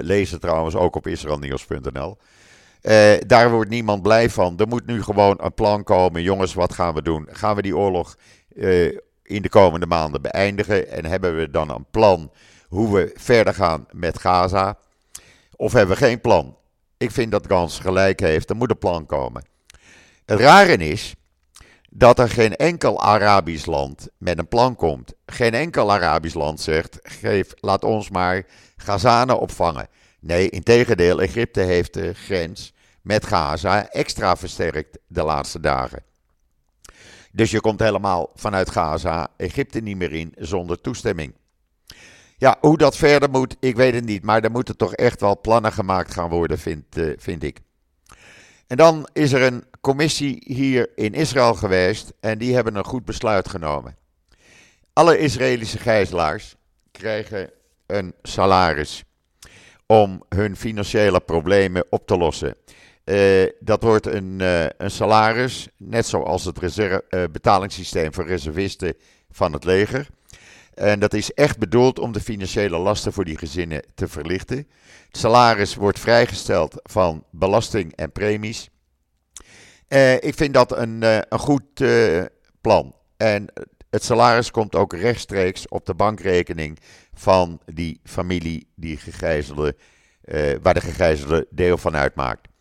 lezen 0.00 0.40
trouwens 0.40 0.74
ook 0.74 0.96
op 0.96 1.06
israelnieuws.nl. 1.06 2.16
daar 3.26 3.50
wordt 3.50 3.70
niemand 3.70 4.02
blij 4.02 4.30
van. 4.30 4.58
Er 4.58 4.68
moet 4.68 4.86
nu 4.86 5.02
gewoon 5.02 5.36
een 5.40 5.54
plan 5.54 5.84
komen. 5.84 6.22
Jongens, 6.22 6.54
wat 6.54 6.72
gaan 6.72 6.94
we 6.94 7.02
doen? 7.02 7.28
Gaan 7.30 7.56
we 7.56 7.62
die 7.62 7.76
oorlog 7.76 8.16
in 9.22 9.42
de 9.42 9.48
komende 9.48 9.86
maanden 9.86 10.22
beëindigen? 10.22 10.88
En 10.90 11.04
hebben 11.04 11.36
we 11.36 11.50
dan 11.50 11.70
een 11.70 11.86
plan 11.90 12.32
hoe 12.68 12.94
we 12.94 13.10
verder 13.14 13.54
gaan 13.54 13.86
met 13.90 14.18
Gaza? 14.18 14.78
Of 15.56 15.72
hebben 15.72 15.96
we 15.96 16.04
geen 16.04 16.20
plan? 16.20 16.56
Ik 16.96 17.10
vind 17.10 17.30
dat 17.30 17.46
Gans 17.46 17.78
gelijk 17.78 18.20
heeft. 18.20 18.50
Er 18.50 18.56
moet 18.56 18.70
een 18.70 18.78
plan 18.78 19.06
komen. 19.06 19.44
Het 20.24 20.40
rare 20.40 20.76
is 20.76 21.14
dat 21.90 22.18
er 22.18 22.28
geen 22.28 22.56
enkel 22.56 23.02
Arabisch 23.02 23.66
land 23.66 24.08
met 24.18 24.38
een 24.38 24.48
plan 24.48 24.76
komt. 24.76 25.14
Geen 25.26 25.54
enkel 25.54 25.92
Arabisch 25.92 26.34
land 26.34 26.60
zegt: 26.60 26.98
geef, 27.02 27.52
laat 27.60 27.84
ons 27.84 28.10
maar 28.10 28.46
Gazanen 28.76 29.40
opvangen. 29.40 29.88
Nee, 30.20 30.50
integendeel, 30.50 31.20
Egypte 31.20 31.60
heeft 31.60 31.94
de 31.94 32.14
grens 32.14 32.72
met 33.00 33.26
Gaza 33.26 33.88
extra 33.88 34.36
versterkt 34.36 34.98
de 35.06 35.22
laatste 35.22 35.60
dagen. 35.60 36.02
Dus 37.32 37.50
je 37.50 37.60
komt 37.60 37.80
helemaal 37.80 38.30
vanuit 38.34 38.70
Gaza 38.70 39.28
Egypte 39.36 39.80
niet 39.80 39.96
meer 39.96 40.12
in 40.12 40.32
zonder 40.38 40.80
toestemming. 40.80 41.34
Ja, 42.36 42.56
hoe 42.60 42.76
dat 42.78 42.96
verder 42.96 43.30
moet, 43.30 43.56
ik 43.60 43.76
weet 43.76 43.94
het 43.94 44.04
niet. 44.04 44.22
Maar 44.22 44.42
er 44.42 44.50
moeten 44.50 44.76
toch 44.76 44.94
echt 44.94 45.20
wel 45.20 45.40
plannen 45.40 45.72
gemaakt 45.72 46.14
gaan 46.14 46.28
worden, 46.28 46.58
vind, 46.58 46.96
uh, 46.96 47.12
vind 47.18 47.42
ik. 47.42 47.60
En 48.66 48.76
dan 48.76 49.08
is 49.12 49.32
er 49.32 49.42
een 49.42 49.64
commissie 49.80 50.42
hier 50.46 50.90
in 50.94 51.14
Israël 51.14 51.54
geweest 51.54 52.12
en 52.20 52.38
die 52.38 52.54
hebben 52.54 52.76
een 52.76 52.84
goed 52.84 53.04
besluit 53.04 53.48
genomen. 53.48 53.96
Alle 54.92 55.18
Israëlische 55.18 55.78
gijzelaars 55.78 56.56
krijgen 56.90 57.50
een 57.86 58.14
salaris 58.22 59.04
om 59.86 60.22
hun 60.28 60.56
financiële 60.56 61.20
problemen 61.20 61.84
op 61.90 62.06
te 62.06 62.16
lossen. 62.16 62.54
Uh, 63.04 63.46
dat 63.60 63.82
wordt 63.82 64.06
een, 64.06 64.38
uh, 64.40 64.64
een 64.76 64.90
salaris, 64.90 65.68
net 65.76 66.06
zoals 66.06 66.44
het 66.44 66.58
reserve, 66.58 67.04
uh, 67.10 67.24
betalingssysteem 67.32 68.14
voor 68.14 68.26
reservisten 68.26 68.94
van 69.30 69.52
het 69.52 69.64
leger. 69.64 70.08
En 70.74 71.00
dat 71.00 71.14
is 71.14 71.32
echt 71.32 71.58
bedoeld 71.58 71.98
om 71.98 72.12
de 72.12 72.20
financiële 72.20 72.78
lasten 72.78 73.12
voor 73.12 73.24
die 73.24 73.38
gezinnen 73.38 73.82
te 73.94 74.08
verlichten. 74.08 74.56
Het 75.06 75.16
salaris 75.16 75.74
wordt 75.74 75.98
vrijgesteld 75.98 76.74
van 76.82 77.24
belasting 77.30 77.96
en 77.96 78.12
premies. 78.12 78.70
Ik 80.18 80.34
vind 80.34 80.54
dat 80.54 80.76
een, 80.76 81.02
een 81.02 81.38
goed 81.38 81.84
plan. 82.60 82.94
En 83.16 83.52
het 83.90 84.04
salaris 84.04 84.50
komt 84.50 84.74
ook 84.74 84.92
rechtstreeks 84.92 85.68
op 85.68 85.86
de 85.86 85.94
bankrekening 85.94 86.78
van 87.14 87.60
die 87.72 88.00
familie 88.04 88.68
die 88.74 88.96
gegijzelde, 88.96 89.76
waar 90.62 90.74
de 90.74 90.80
gegijzelde 90.80 91.46
deel 91.50 91.78
van 91.78 91.96
uitmaakt. 91.96 92.51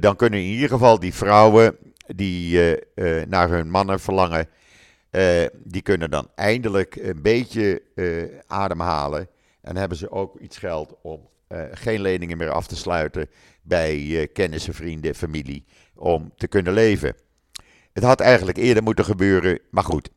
Dan 0.00 0.16
kunnen 0.16 0.40
in 0.40 0.46
ieder 0.46 0.68
geval 0.68 0.98
die 0.98 1.14
vrouwen 1.14 1.76
die 2.06 2.58
naar 3.26 3.48
hun 3.48 3.70
mannen 3.70 4.00
verlangen, 4.00 4.48
die 5.54 5.82
kunnen 5.82 6.10
dan 6.10 6.30
eindelijk 6.34 6.96
een 6.96 7.22
beetje 7.22 7.82
ademhalen. 8.46 9.28
En 9.60 9.76
hebben 9.76 9.98
ze 9.98 10.10
ook 10.10 10.38
iets 10.38 10.58
geld 10.58 10.96
om 11.02 11.28
geen 11.72 12.00
leningen 12.00 12.38
meer 12.38 12.50
af 12.50 12.66
te 12.66 12.76
sluiten 12.76 13.28
bij 13.62 14.28
kennissen, 14.32 14.74
vrienden, 14.74 15.14
familie. 15.14 15.64
Om 15.94 16.32
te 16.36 16.48
kunnen 16.48 16.72
leven. 16.72 17.16
Het 17.92 18.02
had 18.04 18.20
eigenlijk 18.20 18.58
eerder 18.58 18.82
moeten 18.82 19.04
gebeuren, 19.04 19.58
maar 19.70 19.84
goed. 19.84 20.10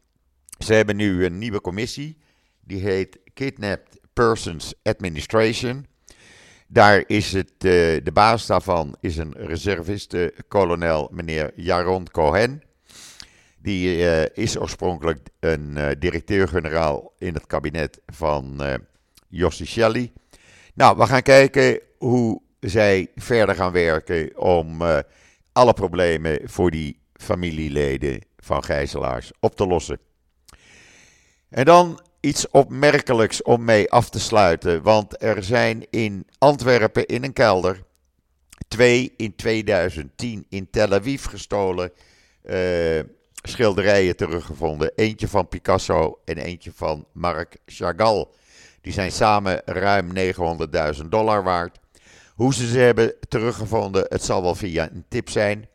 Ze 0.57 0.73
hebben 0.73 0.95
nu 0.95 1.25
een 1.25 1.37
nieuwe 1.37 1.61
commissie, 1.61 2.17
die 2.61 2.81
heet 2.81 3.19
Kidnapped 3.33 3.99
Persons 4.13 4.73
Administration. 4.83 5.85
Daar 6.67 7.03
is 7.07 7.33
het, 7.33 7.51
uh, 7.51 7.61
de 8.03 8.11
baas 8.13 8.45
daarvan 8.45 8.95
is 8.99 9.17
een 9.17 9.33
reserviste-kolonel, 9.37 11.09
meneer 11.11 11.51
Jaron 11.55 12.07
Cohen. 12.11 12.61
Die 13.57 13.97
uh, 13.97 14.25
is 14.33 14.57
oorspronkelijk 14.57 15.27
een 15.39 15.73
uh, 15.77 15.89
directeur-generaal 15.99 17.13
in 17.17 17.33
het 17.33 17.47
kabinet 17.47 18.01
van 18.05 18.61
Jossi 19.27 19.65
Shelley. 19.65 20.11
Nou, 20.73 20.97
we 20.97 21.05
gaan 21.05 21.21
kijken 21.21 21.79
hoe 21.97 22.41
zij 22.59 23.11
verder 23.15 23.55
gaan 23.55 23.71
werken 23.71 24.39
om 24.39 24.81
alle 25.51 25.73
problemen 25.73 26.39
voor 26.43 26.71
die 26.71 26.99
familieleden 27.13 28.21
van 28.37 28.63
gijzelaars 28.63 29.31
op 29.39 29.55
te 29.55 29.67
lossen. 29.67 29.99
En 31.49 31.65
dan 31.65 31.99
iets 32.27 32.49
opmerkelijks 32.49 33.41
om 33.41 33.63
mee 33.63 33.91
af 33.91 34.09
te 34.09 34.19
sluiten. 34.19 34.81
Want 34.81 35.23
er 35.23 35.43
zijn 35.43 35.85
in 35.89 36.27
Antwerpen 36.37 37.05
in 37.05 37.23
een 37.23 37.33
kelder 37.33 37.83
twee 38.67 39.13
in 39.17 39.35
2010 39.35 40.45
in 40.49 40.69
Tel 40.69 40.93
Aviv 40.93 41.25
gestolen 41.25 41.91
uh, 42.43 42.99
schilderijen 43.41 44.15
teruggevonden. 44.15 44.91
Eentje 44.95 45.27
van 45.27 45.47
Picasso 45.47 46.19
en 46.25 46.37
eentje 46.37 46.71
van 46.75 47.05
Marc 47.11 47.57
Chagall. 47.65 48.25
Die 48.81 48.93
zijn 48.93 49.11
samen 49.11 49.61
ruim 49.65 50.11
900.000 51.01 51.05
dollar 51.09 51.43
waard. 51.43 51.79
Hoe 52.35 52.53
ze 52.53 52.67
ze 52.67 52.79
hebben 52.79 53.15
teruggevonden, 53.27 54.05
het 54.09 54.23
zal 54.23 54.41
wel 54.41 54.55
via 54.55 54.91
een 54.91 55.05
tip 55.09 55.29
zijn. 55.29 55.67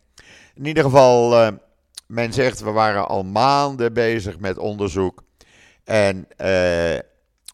In 0.55 0.67
ieder 0.67 0.85
geval, 0.85 1.33
uh, 1.33 1.49
men 2.07 2.33
zegt 2.33 2.61
we 2.61 2.71
waren 2.71 3.09
al 3.09 3.25
maanden 3.25 3.93
bezig 3.93 4.39
met 4.39 4.59
onderzoek. 4.59 5.23
En 5.85 6.17
uh, 6.17 6.27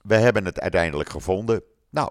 we 0.03 0.15
hebben 0.15 0.45
het 0.45 0.61
uiteindelijk 0.61 1.09
gevonden. 1.09 1.63
Nou, 1.91 2.11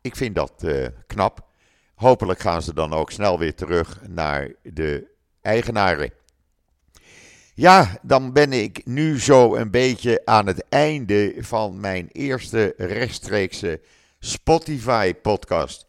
ik 0.00 0.16
vind 0.16 0.34
dat 0.34 0.52
uh, 0.64 0.86
knap. 1.06 1.46
Hopelijk 1.94 2.40
gaan 2.40 2.62
ze 2.62 2.74
dan 2.74 2.92
ook 2.92 3.10
snel 3.10 3.38
weer 3.38 3.54
terug 3.54 4.00
naar 4.08 4.52
de 4.62 5.06
eigenaren. 5.42 6.12
Ja, 7.54 7.98
dan 8.02 8.32
ben 8.32 8.52
ik 8.52 8.86
nu 8.86 9.20
zo 9.20 9.54
een 9.54 9.70
beetje 9.70 10.22
aan 10.24 10.46
het 10.46 10.64
einde 10.68 11.34
van 11.38 11.80
mijn 11.80 12.08
eerste 12.12 12.74
rechtstreekse 12.76 13.80
Spotify-podcast. 14.18 15.86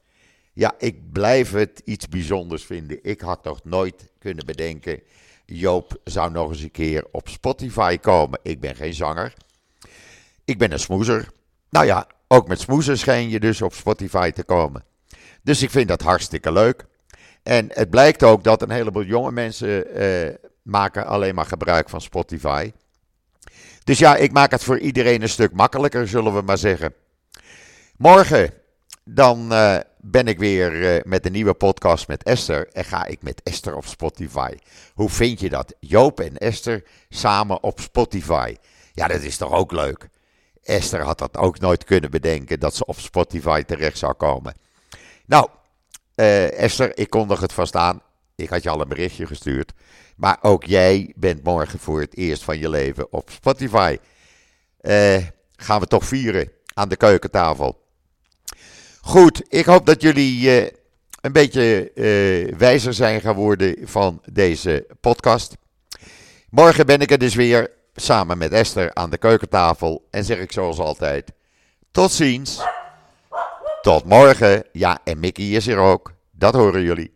Ja, 0.53 0.75
ik 0.77 1.11
blijf 1.11 1.51
het 1.51 1.81
iets 1.85 2.07
bijzonders 2.07 2.65
vinden. 2.65 2.99
Ik 3.01 3.21
had 3.21 3.43
toch 3.43 3.63
nooit 3.63 4.11
kunnen 4.19 4.45
bedenken. 4.45 5.01
Joop 5.45 5.99
zou 6.03 6.31
nog 6.31 6.49
eens 6.49 6.61
een 6.61 6.71
keer 6.71 7.05
op 7.11 7.29
Spotify 7.29 7.97
komen. 7.97 8.39
Ik 8.43 8.59
ben 8.59 8.75
geen 8.75 8.93
zanger. 8.93 9.33
Ik 10.45 10.57
ben 10.57 10.71
een 10.71 10.79
smoezer. 10.79 11.29
Nou 11.69 11.85
ja, 11.85 12.07
ook 12.27 12.47
met 12.47 12.59
smoezen 12.59 12.97
schijn 12.97 13.29
je 13.29 13.39
dus 13.39 13.61
op 13.61 13.73
Spotify 13.73 14.31
te 14.31 14.43
komen. 14.43 14.83
Dus 15.43 15.61
ik 15.61 15.69
vind 15.69 15.87
dat 15.87 16.01
hartstikke 16.01 16.51
leuk. 16.51 16.85
En 17.43 17.67
het 17.73 17.89
blijkt 17.89 18.23
ook 18.23 18.43
dat 18.43 18.61
een 18.61 18.71
heleboel 18.71 19.03
jonge 19.03 19.31
mensen 19.31 20.01
uh, 20.01 20.33
maken 20.61 21.05
alleen 21.05 21.35
maar 21.35 21.45
gebruik 21.45 21.89
van 21.89 22.01
Spotify. 22.01 22.71
Dus 23.83 23.99
ja, 23.99 24.15
ik 24.15 24.31
maak 24.31 24.51
het 24.51 24.63
voor 24.63 24.79
iedereen 24.79 25.21
een 25.21 25.29
stuk 25.29 25.53
makkelijker, 25.53 26.07
zullen 26.07 26.33
we 26.33 26.41
maar 26.41 26.57
zeggen. 26.57 26.93
Morgen 27.97 28.53
dan 29.03 29.53
uh, 29.53 29.77
ben 29.99 30.27
ik 30.27 30.39
weer 30.39 30.95
uh, 30.95 31.01
met 31.03 31.25
een 31.25 31.31
nieuwe 31.31 31.53
podcast 31.53 32.07
met 32.07 32.23
Esther. 32.23 32.67
En 32.67 32.85
ga 32.85 33.05
ik 33.05 33.21
met 33.21 33.43
Esther 33.43 33.75
op 33.75 33.85
Spotify. 33.85 34.57
Hoe 34.93 35.09
vind 35.09 35.39
je 35.39 35.49
dat? 35.49 35.75
Joop 35.79 36.19
en 36.19 36.37
Esther 36.37 36.83
samen 37.09 37.63
op 37.63 37.79
Spotify. 37.79 38.55
Ja, 38.93 39.07
dat 39.07 39.21
is 39.21 39.37
toch 39.37 39.51
ook 39.51 39.71
leuk? 39.71 40.09
Esther 40.65 41.01
had 41.01 41.17
dat 41.17 41.37
ook 41.37 41.59
nooit 41.59 41.83
kunnen 41.83 42.11
bedenken 42.11 42.59
dat 42.59 42.75
ze 42.75 42.85
op 42.85 42.99
Spotify 42.99 43.63
terecht 43.63 43.97
zou 43.97 44.13
komen. 44.13 44.53
Nou, 45.25 45.49
uh, 46.15 46.59
Esther, 46.59 46.97
ik 46.97 47.09
kondig 47.09 47.39
het 47.39 47.53
vast 47.53 47.75
aan. 47.75 48.01
Ik 48.35 48.49
had 48.49 48.63
je 48.63 48.69
al 48.69 48.81
een 48.81 48.87
berichtje 48.87 49.25
gestuurd. 49.25 49.73
Maar 50.15 50.37
ook 50.41 50.63
jij 50.63 51.13
bent 51.15 51.43
morgen 51.43 51.79
voor 51.79 51.99
het 51.99 52.15
eerst 52.15 52.43
van 52.43 52.59
je 52.59 52.69
leven 52.69 53.11
op 53.11 53.29
Spotify. 53.29 53.97
Uh, 54.81 55.17
gaan 55.55 55.79
we 55.79 55.87
toch 55.87 56.05
vieren 56.05 56.51
aan 56.73 56.89
de 56.89 56.95
keukentafel. 56.95 57.83
Goed, 59.01 59.43
ik 59.47 59.65
hoop 59.65 59.85
dat 59.85 60.01
jullie 60.01 60.41
uh, 60.41 60.69
een 61.21 61.31
beetje 61.31 61.91
wijzer 62.57 62.93
zijn 62.93 63.21
geworden 63.21 63.75
van 63.83 64.21
deze 64.31 64.87
podcast. 64.99 65.57
Morgen 66.49 66.85
ben 66.85 66.99
ik 66.99 67.11
er 67.11 67.17
dus 67.17 67.35
weer 67.35 67.71
samen 67.95 68.37
met 68.37 68.51
Esther 68.51 68.93
aan 68.93 69.09
de 69.09 69.17
keukentafel 69.17 70.07
en 70.11 70.23
zeg 70.23 70.39
ik 70.39 70.51
zoals 70.51 70.79
altijd: 70.79 71.31
tot 71.91 72.11
ziens. 72.11 72.61
Tot 73.81 74.05
morgen. 74.05 74.63
Ja, 74.71 74.99
en 75.03 75.19
Mickey 75.19 75.45
is 75.45 75.67
er 75.67 75.77
ook. 75.77 76.13
Dat 76.31 76.53
horen 76.53 76.81
jullie. 76.81 77.14